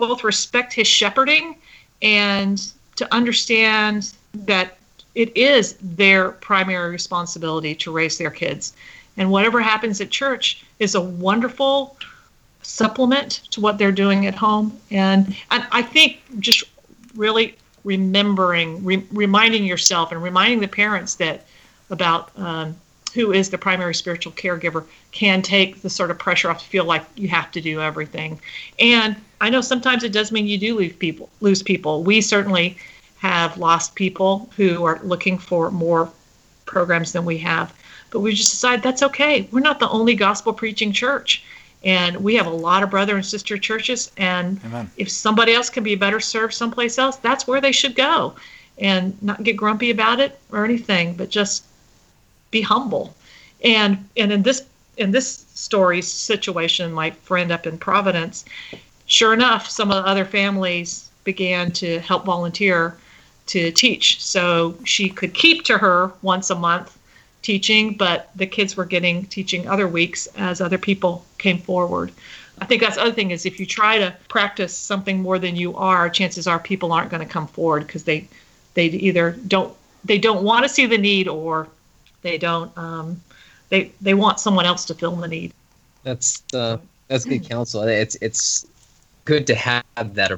both 0.01 0.25
respect 0.25 0.73
his 0.73 0.89
shepherding 0.89 1.57
and 2.03 2.73
to 2.97 3.15
understand 3.15 4.13
that 4.35 4.79
it 5.15 5.37
is 5.37 5.77
their 5.83 6.33
primary 6.33 6.91
responsibility 6.91 7.75
to 7.75 7.93
raise 7.93 8.19
their 8.19 8.31
kids. 8.31 8.73
And 9.17 9.31
whatever 9.31 9.61
happens 9.61 10.01
at 10.01 10.11
church 10.11 10.65
is 10.79 10.95
a 10.95 11.01
wonderful 11.01 11.97
supplement 12.63 13.43
to 13.51 13.61
what 13.61 13.79
they're 13.79 13.93
doing 13.93 14.27
at 14.27 14.35
home. 14.35 14.79
And 14.91 15.37
I, 15.51 15.67
I 15.71 15.83
think 15.83 16.21
just 16.39 16.65
really 17.15 17.57
remembering, 17.85 18.85
re- 18.85 19.07
reminding 19.13 19.65
yourself 19.65 20.13
and 20.13 20.23
reminding 20.23 20.61
the 20.61 20.69
parents 20.69 21.17
that 21.17 21.47
about 21.91 22.31
um, 22.39 22.77
who 23.12 23.33
is 23.33 23.51
the 23.51 23.59
primary 23.59 23.94
spiritual 23.94 24.33
caregiver 24.33 24.85
can 25.12 25.42
take 25.42 25.83
the 25.83 25.90
sort 25.90 26.11
of 26.11 26.18
pressure 26.18 26.51
off 26.51 26.62
to 26.62 26.68
feel 26.68 26.85
like 26.85 27.05
you 27.16 27.29
have 27.29 27.51
to 27.53 27.61
do 27.61 27.81
everything. 27.81 28.40
And 28.79 29.16
I 29.40 29.51
know 29.51 29.61
sometimes 29.61 30.05
it 30.05 30.12
does 30.12 30.33
mean 30.33 30.46
you 30.46 30.59
do 30.59 30.77
lose 30.77 30.92
people. 30.94 31.29
Lose 31.40 31.62
people. 31.62 32.03
We 32.03 32.20
certainly 32.20 32.77
have 33.18 33.59
lost 33.59 33.94
people 33.94 34.49
who 34.57 34.85
are 34.85 35.01
looking 35.03 35.38
for 35.38 35.70
more 35.70 36.11
programs 36.66 37.12
than 37.12 37.25
we 37.25 37.38
have. 37.38 37.75
But 38.11 38.20
we 38.20 38.35
just 38.35 38.51
decide 38.51 38.83
that's 38.83 39.03
okay. 39.03 39.49
We're 39.51 39.61
not 39.61 39.81
the 39.81 39.88
only 39.88 40.14
gospel 40.14 40.53
preaching 40.53 40.92
church. 40.92 41.44
And 41.85 42.16
we 42.18 42.35
have 42.35 42.46
a 42.46 42.51
lot 42.51 42.83
of 42.83 42.90
brother 42.90 43.16
and 43.16 43.25
sister 43.25 43.57
churches. 43.57 44.11
And 44.16 44.61
Amen. 44.64 44.90
if 44.96 45.11
somebody 45.11 45.55
else 45.55 45.70
can 45.70 45.85
be 45.85 45.94
better 45.94 46.20
served 46.20 46.55
someplace 46.55 46.99
else, 46.99 47.16
that's 47.16 47.46
where 47.46 47.61
they 47.61 47.73
should 47.73 47.94
go. 47.94 48.35
And 48.79 49.20
not 49.23 49.42
get 49.42 49.57
grumpy 49.57 49.90
about 49.90 50.20
it 50.20 50.38
or 50.51 50.64
anything, 50.64 51.14
but 51.14 51.29
just 51.29 51.64
be 52.51 52.61
humble. 52.61 53.15
And 53.63 54.09
and 54.17 54.33
in 54.33 54.43
this 54.43 54.67
in 54.97 55.11
this 55.11 55.47
story 55.55 56.03
situation, 56.03 56.93
my 56.93 57.11
friend 57.11 57.51
up 57.51 57.67
in 57.67 57.79
Providence, 57.79 58.45
sure 59.07 59.33
enough, 59.33 59.69
some 59.69 59.91
of 59.91 60.03
the 60.03 60.11
other 60.11 60.25
families 60.25 61.11
began 61.25 61.71
to 61.73 62.01
help 62.01 62.25
volunteer 62.25 62.97
to 63.47 63.71
teach. 63.73 64.23
So 64.23 64.77
she 64.85 65.09
could 65.09 65.35
keep 65.35 65.65
to 65.65 65.79
her 65.79 66.13
once 66.23 66.51
a 66.51 66.55
month 66.55 66.97
teaching, 67.43 67.95
but 67.95 68.31
the 68.37 68.47
kids 68.47 68.77
were 68.77 68.85
getting 68.85 69.25
teaching 69.27 69.67
other 69.67 69.89
weeks 69.89 70.29
as 70.37 70.61
other 70.61 70.79
people 70.79 71.25
came 71.39 71.59
forward. 71.59 72.13
I 72.61 72.67
think 72.67 72.83
that's 72.83 72.97
the 72.97 73.03
other 73.03 73.13
thing 73.13 73.31
is 73.31 73.47
if 73.47 73.59
you 73.59 73.67
try 73.67 73.99
to 73.99 74.15
practice 74.29 74.77
something 74.77 75.21
more 75.21 75.39
than 75.39 75.57
you 75.57 75.75
are, 75.77 76.11
chances 76.11 76.47
are 76.47 76.59
people 76.59 76.93
aren't 76.93 77.11
going 77.11 77.27
to 77.27 77.33
come 77.33 77.47
forward 77.47 77.87
because 77.87 78.05
they 78.05 78.29
they 78.75 78.87
either 78.87 79.33
don't 79.49 79.75
they 80.05 80.19
don't 80.19 80.45
want 80.45 80.65
to 80.65 80.69
see 80.69 80.87
the 80.87 80.99
need 80.99 81.27
or 81.27 81.69
they 82.22 82.38
don't 82.38 82.76
um, 82.76 83.20
they 83.68 83.92
they 84.00 84.14
want 84.14 84.40
someone 84.40 84.66
else 84.66 84.85
to 84.87 84.94
fill 84.94 85.16
the 85.16 85.28
need. 85.28 85.52
That's 86.02 86.42
uh, 86.54 86.78
that's 87.09 87.24
good 87.24 87.48
counsel. 87.48 87.83
It's 87.83 88.16
it's 88.20 88.66
good 89.24 89.46
to 89.46 89.54
have 89.54 89.85
that. 90.14 90.33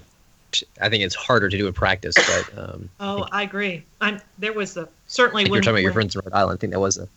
I 0.81 0.89
think 0.89 1.03
it's 1.03 1.15
harder 1.15 1.49
to 1.49 1.57
do 1.57 1.67
in 1.67 1.73
practice, 1.73 2.15
but 2.15 2.59
um, 2.59 2.91
Oh, 3.01 3.27
I 3.33 3.43
agree. 3.43 3.85
I'm 4.01 4.21
there 4.39 4.53
was 4.53 4.77
a 4.77 4.89
certainly 5.07 5.45
when 5.45 5.55
you're 5.55 5.63
talking 5.63 5.77
about 5.77 5.83
your 5.83 5.93
friends 5.93 6.15
in 6.15 6.21
Rhode 6.25 6.35
Island. 6.35 6.59
I 6.59 6.61
think 6.61 6.73
that 6.73 6.81
was 6.81 6.99
a 6.99 7.09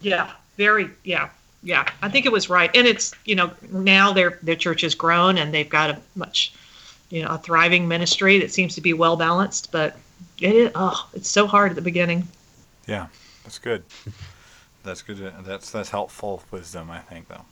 Yeah, 0.00 0.30
very. 0.56 0.90
Yeah, 1.04 1.30
yeah. 1.62 1.88
I 2.02 2.08
think 2.08 2.26
it 2.26 2.32
was 2.32 2.48
right, 2.48 2.70
and 2.74 2.86
it's 2.86 3.12
you 3.24 3.34
know 3.34 3.50
now 3.70 4.12
their 4.12 4.38
their 4.42 4.56
church 4.56 4.82
has 4.82 4.94
grown 4.94 5.38
and 5.38 5.52
they've 5.52 5.68
got 5.68 5.90
a 5.90 5.98
much 6.14 6.52
you 7.10 7.22
know 7.22 7.30
a 7.30 7.38
thriving 7.38 7.88
ministry 7.88 8.38
that 8.38 8.52
seems 8.52 8.74
to 8.76 8.80
be 8.80 8.92
well 8.92 9.16
balanced. 9.16 9.72
But 9.72 9.96
it 10.40 10.54
is 10.54 10.72
oh, 10.74 11.08
it's 11.12 11.28
so 11.28 11.46
hard 11.46 11.72
at 11.72 11.76
the 11.76 11.82
beginning. 11.82 12.28
Yeah, 12.86 13.06
that's 13.44 13.58
good. 13.58 13.84
That's 14.82 15.02
good. 15.02 15.34
That's 15.44 15.70
that's 15.70 15.90
helpful 15.90 16.42
wisdom, 16.50 16.90
I 16.90 17.00
think, 17.00 17.28
though. 17.28 17.44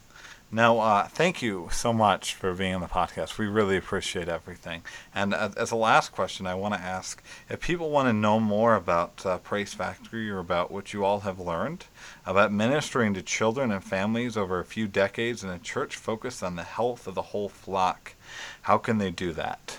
Now, 0.51 0.79
uh, 0.79 1.09
thank 1.09 1.43
you 1.43 1.69
so 1.71 1.93
much 1.93 2.35
for 2.35 2.55
being 2.55 2.75
on 2.75 2.81
the 2.81 2.87
podcast. 2.87 3.37
We 3.37 3.47
really 3.47 3.77
appreciate 3.77 4.31
everything. 4.31 4.81
And 5.15 5.35
uh, 5.35 5.51
as 5.59 5.73
a 5.73 5.77
last 5.77 6.11
question, 6.11 6.47
I 6.47 6.55
want 6.55 6.73
to 6.73 6.81
ask 6.81 7.23
if 7.51 7.61
people 7.61 7.91
want 7.91 8.09
to 8.09 8.15
know 8.15 8.41
more 8.41 8.75
about 8.75 9.27
uh, 9.27 9.37
Praise 9.39 9.75
Factory 9.75 10.31
or 10.31 10.39
about 10.39 10.71
what 10.71 10.95
you 10.95 11.05
all 11.05 11.21
have 11.21 11.39
learned 11.39 11.85
about 12.25 12.51
ministering 12.51 13.13
to 13.13 13.21
children 13.21 13.71
and 13.71 13.85
families 13.85 14.39
over 14.39 14.59
a 14.59 14.65
few 14.65 14.89
decades 14.89 15.45
in 15.45 15.51
a 15.51 15.59
church 15.59 15.97
focused 15.97 16.43
on 16.43 16.57
the 16.57 16.63
health 16.63 17.07
of 17.07 17.15
the 17.15 17.21
whole 17.21 17.51
flock, 17.51 18.15
how 18.63 18.79
can 18.79 18.97
they 18.97 19.11
do 19.11 19.35
that? 19.35 19.79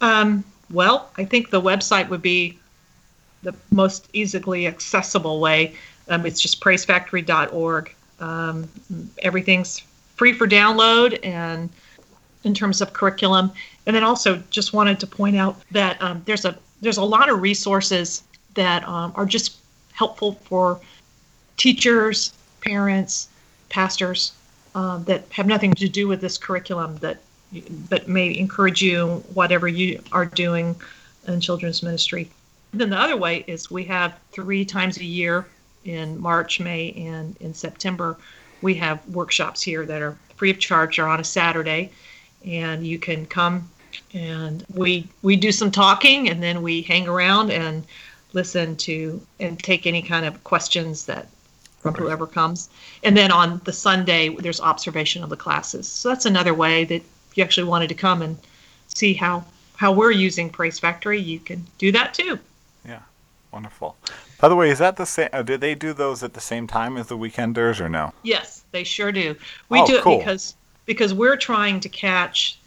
Um, 0.00 0.44
well, 0.70 1.10
I 1.18 1.24
think 1.24 1.50
the 1.50 1.60
website 1.60 2.10
would 2.10 2.22
be 2.22 2.60
the 3.44 3.54
most 3.70 4.08
easily 4.12 4.66
accessible 4.66 5.40
way. 5.40 5.76
Um, 6.08 6.26
it's 6.26 6.40
just 6.40 6.60
praisefactory.org. 6.60 7.94
Um, 8.20 8.68
everything's 9.22 9.80
free 10.16 10.32
for 10.32 10.46
download 10.46 11.18
and 11.24 11.70
in 12.44 12.54
terms 12.54 12.80
of 12.80 12.92
curriculum. 12.92 13.52
And 13.86 13.94
then 13.94 14.04
also 14.04 14.42
just 14.50 14.72
wanted 14.72 15.00
to 15.00 15.06
point 15.06 15.36
out 15.36 15.60
that 15.70 16.00
um, 16.02 16.22
there's 16.24 16.44
a 16.44 16.56
there's 16.80 16.96
a 16.98 17.04
lot 17.04 17.30
of 17.30 17.40
resources 17.40 18.22
that 18.54 18.86
um, 18.86 19.12
are 19.14 19.24
just 19.24 19.56
helpful 19.92 20.32
for 20.44 20.80
teachers, 21.56 22.32
parents, 22.60 23.28
pastors 23.70 24.32
um, 24.74 25.04
that 25.04 25.24
have 25.30 25.46
nothing 25.46 25.72
to 25.74 25.88
do 25.88 26.08
with 26.08 26.20
this 26.20 26.36
curriculum 26.36 26.96
that 26.98 27.18
but 27.88 28.08
may 28.08 28.36
encourage 28.36 28.82
you 28.82 29.22
whatever 29.32 29.68
you 29.68 30.02
are 30.12 30.26
doing 30.26 30.74
in 31.26 31.40
children's 31.40 31.82
ministry. 31.82 32.30
Then 32.74 32.90
the 32.90 32.98
other 32.98 33.16
way 33.16 33.44
is 33.46 33.70
we 33.70 33.84
have 33.84 34.18
three 34.32 34.64
times 34.64 34.98
a 34.98 35.04
year 35.04 35.46
in 35.84 36.20
March, 36.20 36.60
May, 36.60 36.92
and 36.92 37.36
in 37.40 37.54
September, 37.54 38.16
we 38.62 38.74
have 38.74 39.06
workshops 39.08 39.62
here 39.62 39.86
that 39.86 40.02
are 40.02 40.16
free 40.36 40.50
of 40.50 40.58
charge 40.58 40.98
or 40.98 41.06
on 41.06 41.20
a 41.20 41.24
Saturday, 41.24 41.90
and 42.44 42.86
you 42.86 42.98
can 42.98 43.26
come 43.26 43.68
and 44.12 44.64
we 44.74 45.08
we 45.22 45.36
do 45.36 45.52
some 45.52 45.70
talking 45.70 46.28
and 46.28 46.42
then 46.42 46.62
we 46.62 46.82
hang 46.82 47.06
around 47.06 47.52
and 47.52 47.86
listen 48.32 48.74
to 48.76 49.20
and 49.38 49.58
take 49.62 49.86
any 49.86 50.02
kind 50.02 50.26
of 50.26 50.42
questions 50.42 51.06
that 51.06 51.28
from 51.80 51.94
whoever 51.94 52.26
comes. 52.26 52.70
And 53.02 53.16
then 53.16 53.30
on 53.30 53.60
the 53.64 53.72
Sunday, 53.72 54.34
there's 54.34 54.60
observation 54.60 55.22
of 55.22 55.30
the 55.30 55.36
classes. 55.36 55.86
So 55.86 56.08
that's 56.08 56.26
another 56.26 56.54
way 56.54 56.84
that 56.84 56.94
if 56.94 57.36
you 57.36 57.44
actually 57.44 57.68
wanted 57.68 57.88
to 57.90 57.94
come 57.94 58.22
and 58.22 58.36
see 58.88 59.14
how 59.14 59.44
how 59.76 59.92
we're 59.92 60.10
using 60.10 60.50
Praise 60.50 60.78
Factory, 60.78 61.20
you 61.20 61.38
can 61.38 61.64
do 61.78 61.92
that 61.92 62.14
too. 62.14 62.38
Wonderful. 63.54 63.96
By 64.40 64.48
the 64.48 64.56
way, 64.56 64.68
is 64.68 64.80
that 64.80 64.96
the 64.96 65.06
same? 65.06 65.28
Uh, 65.32 65.42
did 65.42 65.60
they 65.60 65.76
do 65.76 65.92
those 65.92 66.24
at 66.24 66.34
the 66.34 66.40
same 66.40 66.66
time 66.66 66.96
as 66.96 67.06
the 67.06 67.16
weekenders 67.16 67.80
or 67.80 67.88
no? 67.88 68.12
Yes, 68.24 68.64
they 68.72 68.82
sure 68.82 69.12
do. 69.12 69.36
We 69.68 69.78
Oh, 69.80 69.86
do 69.86 69.94
it 69.96 70.02
cool. 70.02 70.18
because 70.18 70.56
because 70.86 71.14
we're 71.14 71.36
trying 71.36 71.78
to 71.78 71.88
catch. 71.88 72.58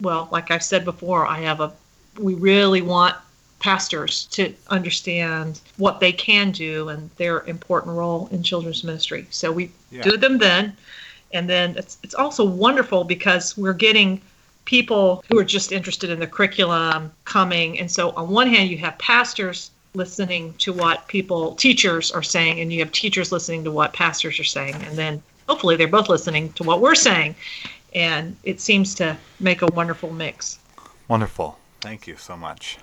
Well, 0.00 0.28
like 0.32 0.50
I've 0.50 0.64
said 0.64 0.84
before, 0.84 1.24
I 1.24 1.38
have 1.42 1.60
a. 1.60 1.72
We 2.18 2.34
really 2.34 2.82
want 2.82 3.14
pastors 3.60 4.24
to 4.32 4.52
understand 4.70 5.60
what 5.76 6.00
they 6.00 6.10
can 6.10 6.50
do 6.50 6.88
and 6.88 7.08
their 7.16 7.42
important 7.46 7.94
role 7.96 8.28
in 8.32 8.42
children's 8.42 8.82
ministry. 8.82 9.24
So 9.30 9.52
we 9.52 9.70
Yeah. 9.92 10.02
do 10.02 10.16
them 10.16 10.38
then, 10.38 10.76
and 11.32 11.48
then 11.48 11.76
it's 11.76 11.96
it's 12.02 12.14
also 12.14 12.44
wonderful 12.44 13.04
because 13.04 13.56
we're 13.56 13.72
getting 13.72 14.20
people 14.64 15.22
who 15.28 15.38
are 15.38 15.44
just 15.44 15.70
interested 15.70 16.10
in 16.10 16.18
the 16.18 16.26
curriculum 16.26 17.12
coming, 17.24 17.78
and 17.78 17.88
so 17.88 18.10
on 18.16 18.28
one 18.30 18.48
hand 18.48 18.68
you 18.68 18.78
have 18.78 18.98
pastors 18.98 19.70
listening 19.98 20.54
to 20.54 20.72
what 20.72 21.06
people 21.08 21.54
teachers 21.56 22.10
are 22.10 22.22
saying, 22.22 22.60
and 22.60 22.72
you 22.72 22.78
have 22.80 22.92
teachers 22.92 23.30
listening 23.30 23.64
to 23.64 23.70
what 23.70 23.92
pastors 23.92 24.40
are 24.40 24.44
saying, 24.44 24.74
and 24.76 24.96
then 24.96 25.22
hopefully 25.48 25.76
they're 25.76 25.88
both 25.88 26.08
listening 26.08 26.52
to 26.54 26.62
what 26.62 26.80
we're 26.80 26.94
saying, 26.94 27.34
and 27.94 28.34
it 28.44 28.60
seems 28.60 28.94
to 28.94 29.16
make 29.40 29.60
a 29.60 29.66
wonderful 29.66 30.10
mix. 30.10 30.58
Wonderful. 31.08 31.58
Thank 31.80 32.06
you 32.06 32.16
so 32.16 32.36
much. 32.36 32.78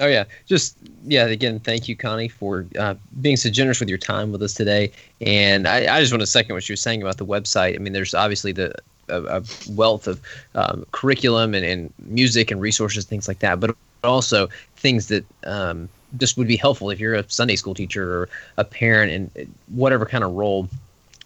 Oh 0.00 0.06
yeah, 0.06 0.24
just 0.46 0.76
yeah. 1.04 1.26
Again, 1.26 1.58
thank 1.58 1.88
you, 1.88 1.96
Connie, 1.96 2.28
for 2.28 2.66
uh, 2.78 2.94
being 3.20 3.36
so 3.36 3.50
generous 3.50 3.80
with 3.80 3.88
your 3.88 3.98
time 3.98 4.30
with 4.30 4.42
us 4.42 4.54
today. 4.54 4.92
And 5.20 5.66
I, 5.66 5.96
I 5.96 6.00
just 6.00 6.12
want 6.12 6.20
to 6.20 6.26
second 6.26 6.54
what 6.54 6.68
you 6.68 6.74
were 6.74 6.76
saying 6.76 7.02
about 7.02 7.16
the 7.16 7.26
website. 7.26 7.74
I 7.74 7.78
mean, 7.78 7.92
there's 7.92 8.14
obviously 8.14 8.52
the 8.52 8.72
a, 9.08 9.22
a 9.38 9.42
wealth 9.70 10.06
of 10.06 10.20
um, 10.54 10.86
curriculum 10.92 11.54
and, 11.54 11.64
and 11.64 11.92
music 11.98 12.50
and 12.50 12.60
resources, 12.60 13.04
things 13.04 13.26
like 13.26 13.40
that, 13.40 13.58
but 13.58 13.74
also 14.04 14.48
things 14.76 15.08
that 15.08 15.24
um, 15.44 15.88
just 16.16 16.36
would 16.36 16.48
be 16.48 16.56
helpful 16.56 16.90
if 16.90 17.00
you're 17.00 17.14
a 17.14 17.24
Sunday 17.28 17.56
school 17.56 17.74
teacher 17.74 18.22
or 18.22 18.28
a 18.56 18.64
parent 18.64 19.12
and 19.12 19.54
whatever 19.68 20.06
kind 20.06 20.24
of 20.24 20.32
role. 20.32 20.68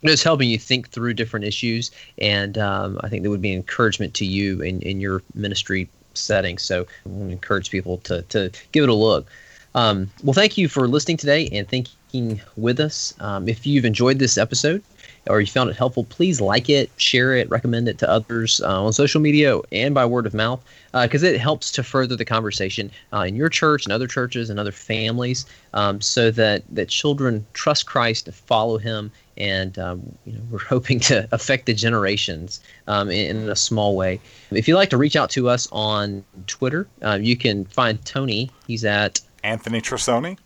It's 0.02 0.22
helping 0.22 0.50
you 0.50 0.58
think 0.58 0.88
through 0.88 1.14
different 1.14 1.44
issues, 1.44 1.92
and 2.18 2.58
um, 2.58 2.98
I 3.02 3.08
think 3.08 3.22
that 3.22 3.30
would 3.30 3.42
be 3.42 3.52
encouragement 3.52 4.14
to 4.14 4.26
you 4.26 4.60
in, 4.60 4.82
in 4.82 5.00
your 5.00 5.22
ministry 5.34 5.88
setting. 6.14 6.58
So 6.58 6.86
I 7.06 7.08
want 7.08 7.28
to 7.28 7.32
encourage 7.32 7.70
people 7.70 7.98
to, 7.98 8.22
to 8.22 8.50
give 8.72 8.82
it 8.82 8.88
a 8.88 8.94
look. 8.94 9.26
Um, 9.74 10.10
well, 10.24 10.34
thank 10.34 10.58
you 10.58 10.68
for 10.68 10.88
listening 10.88 11.18
today 11.18 11.48
and 11.52 11.68
thinking 11.68 12.40
with 12.56 12.80
us. 12.80 13.14
Um, 13.20 13.48
if 13.48 13.66
you've 13.66 13.84
enjoyed 13.84 14.18
this 14.18 14.36
episode 14.36 14.82
or 15.28 15.40
you 15.40 15.46
found 15.46 15.70
it 15.70 15.76
helpful, 15.76 16.04
please 16.04 16.40
like 16.40 16.68
it, 16.68 16.90
share 16.96 17.34
it, 17.34 17.48
recommend 17.48 17.88
it 17.88 17.98
to 17.98 18.10
others 18.10 18.60
uh, 18.60 18.84
on 18.84 18.92
social 18.92 19.20
media 19.20 19.58
and 19.70 19.94
by 19.94 20.04
word 20.04 20.26
of 20.26 20.34
mouth 20.34 20.62
because 21.02 21.22
uh, 21.22 21.28
it 21.28 21.40
helps 21.40 21.70
to 21.72 21.82
further 21.82 22.16
the 22.16 22.24
conversation 22.24 22.90
uh, 23.12 23.20
in 23.20 23.36
your 23.36 23.48
church 23.48 23.84
and 23.84 23.92
other 23.92 24.06
churches 24.06 24.50
and 24.50 24.58
other 24.58 24.72
families 24.72 25.46
um, 25.74 26.00
so 26.00 26.30
that, 26.30 26.64
that 26.68 26.88
children 26.88 27.46
trust 27.52 27.86
Christ 27.86 28.26
and 28.26 28.34
follow 28.34 28.78
him 28.78 29.12
and 29.36 29.78
um, 29.78 30.02
you 30.24 30.32
know, 30.32 30.40
we're 30.50 30.58
hoping 30.58 31.00
to 31.00 31.28
affect 31.32 31.66
the 31.66 31.74
generations 31.74 32.60
um, 32.86 33.10
in, 33.10 33.36
in, 33.36 33.48
a 33.48 33.56
small 33.56 33.96
way. 33.96 34.20
If 34.50 34.68
you'd 34.68 34.76
like 34.76 34.90
to 34.90 34.96
reach 34.96 35.16
out 35.16 35.30
to 35.30 35.48
us 35.48 35.68
on 35.72 36.24
Twitter, 36.46 36.86
uh, 37.02 37.18
you 37.20 37.36
can 37.36 37.64
find 37.66 38.04
Tony. 38.04 38.50
He's 38.66 38.84
at 38.84 39.20
Anthony 39.44 39.80
Trissoni, 39.80 40.38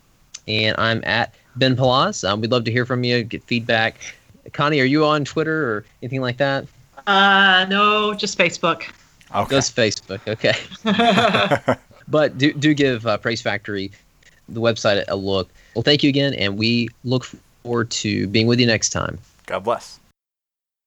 and 0.47 0.75
I'm 0.77 1.03
at 1.03 1.33
Ben 1.55 1.75
Palaz. 1.75 2.27
Um, 2.27 2.41
we'd 2.41 2.51
love 2.51 2.63
to 2.65 2.71
hear 2.71 2.85
from 2.85 3.03
you, 3.03 3.23
get 3.23 3.43
feedback. 3.43 3.97
Connie, 4.53 4.79
are 4.79 4.85
you 4.85 5.05
on 5.05 5.25
Twitter 5.25 5.71
or 5.71 5.85
anything 6.01 6.21
like 6.21 6.37
that? 6.37 6.65
Uh, 7.05 7.65
no, 7.69 8.13
just 8.13 8.37
Facebook. 8.37 8.83
Okay. 9.33 9.55
Just 9.55 9.75
Facebook. 9.75 10.21
Okay. 10.27 11.75
but 12.07 12.37
do 12.37 12.53
do 12.53 12.73
give 12.73 13.05
uh, 13.05 13.17
Praise 13.17 13.41
Factory 13.41 13.91
the 14.49 14.61
website 14.61 15.03
a 15.07 15.15
look. 15.15 15.49
Well, 15.75 15.83
thank 15.83 16.03
you 16.03 16.09
again, 16.09 16.33
and 16.33 16.57
we 16.57 16.89
look 17.03 17.25
forward 17.63 17.91
to 17.91 18.27
being 18.27 18.47
with 18.47 18.59
you 18.59 18.65
next 18.65 18.89
time. 18.89 19.17
God 19.45 19.63
bless. 19.63 19.99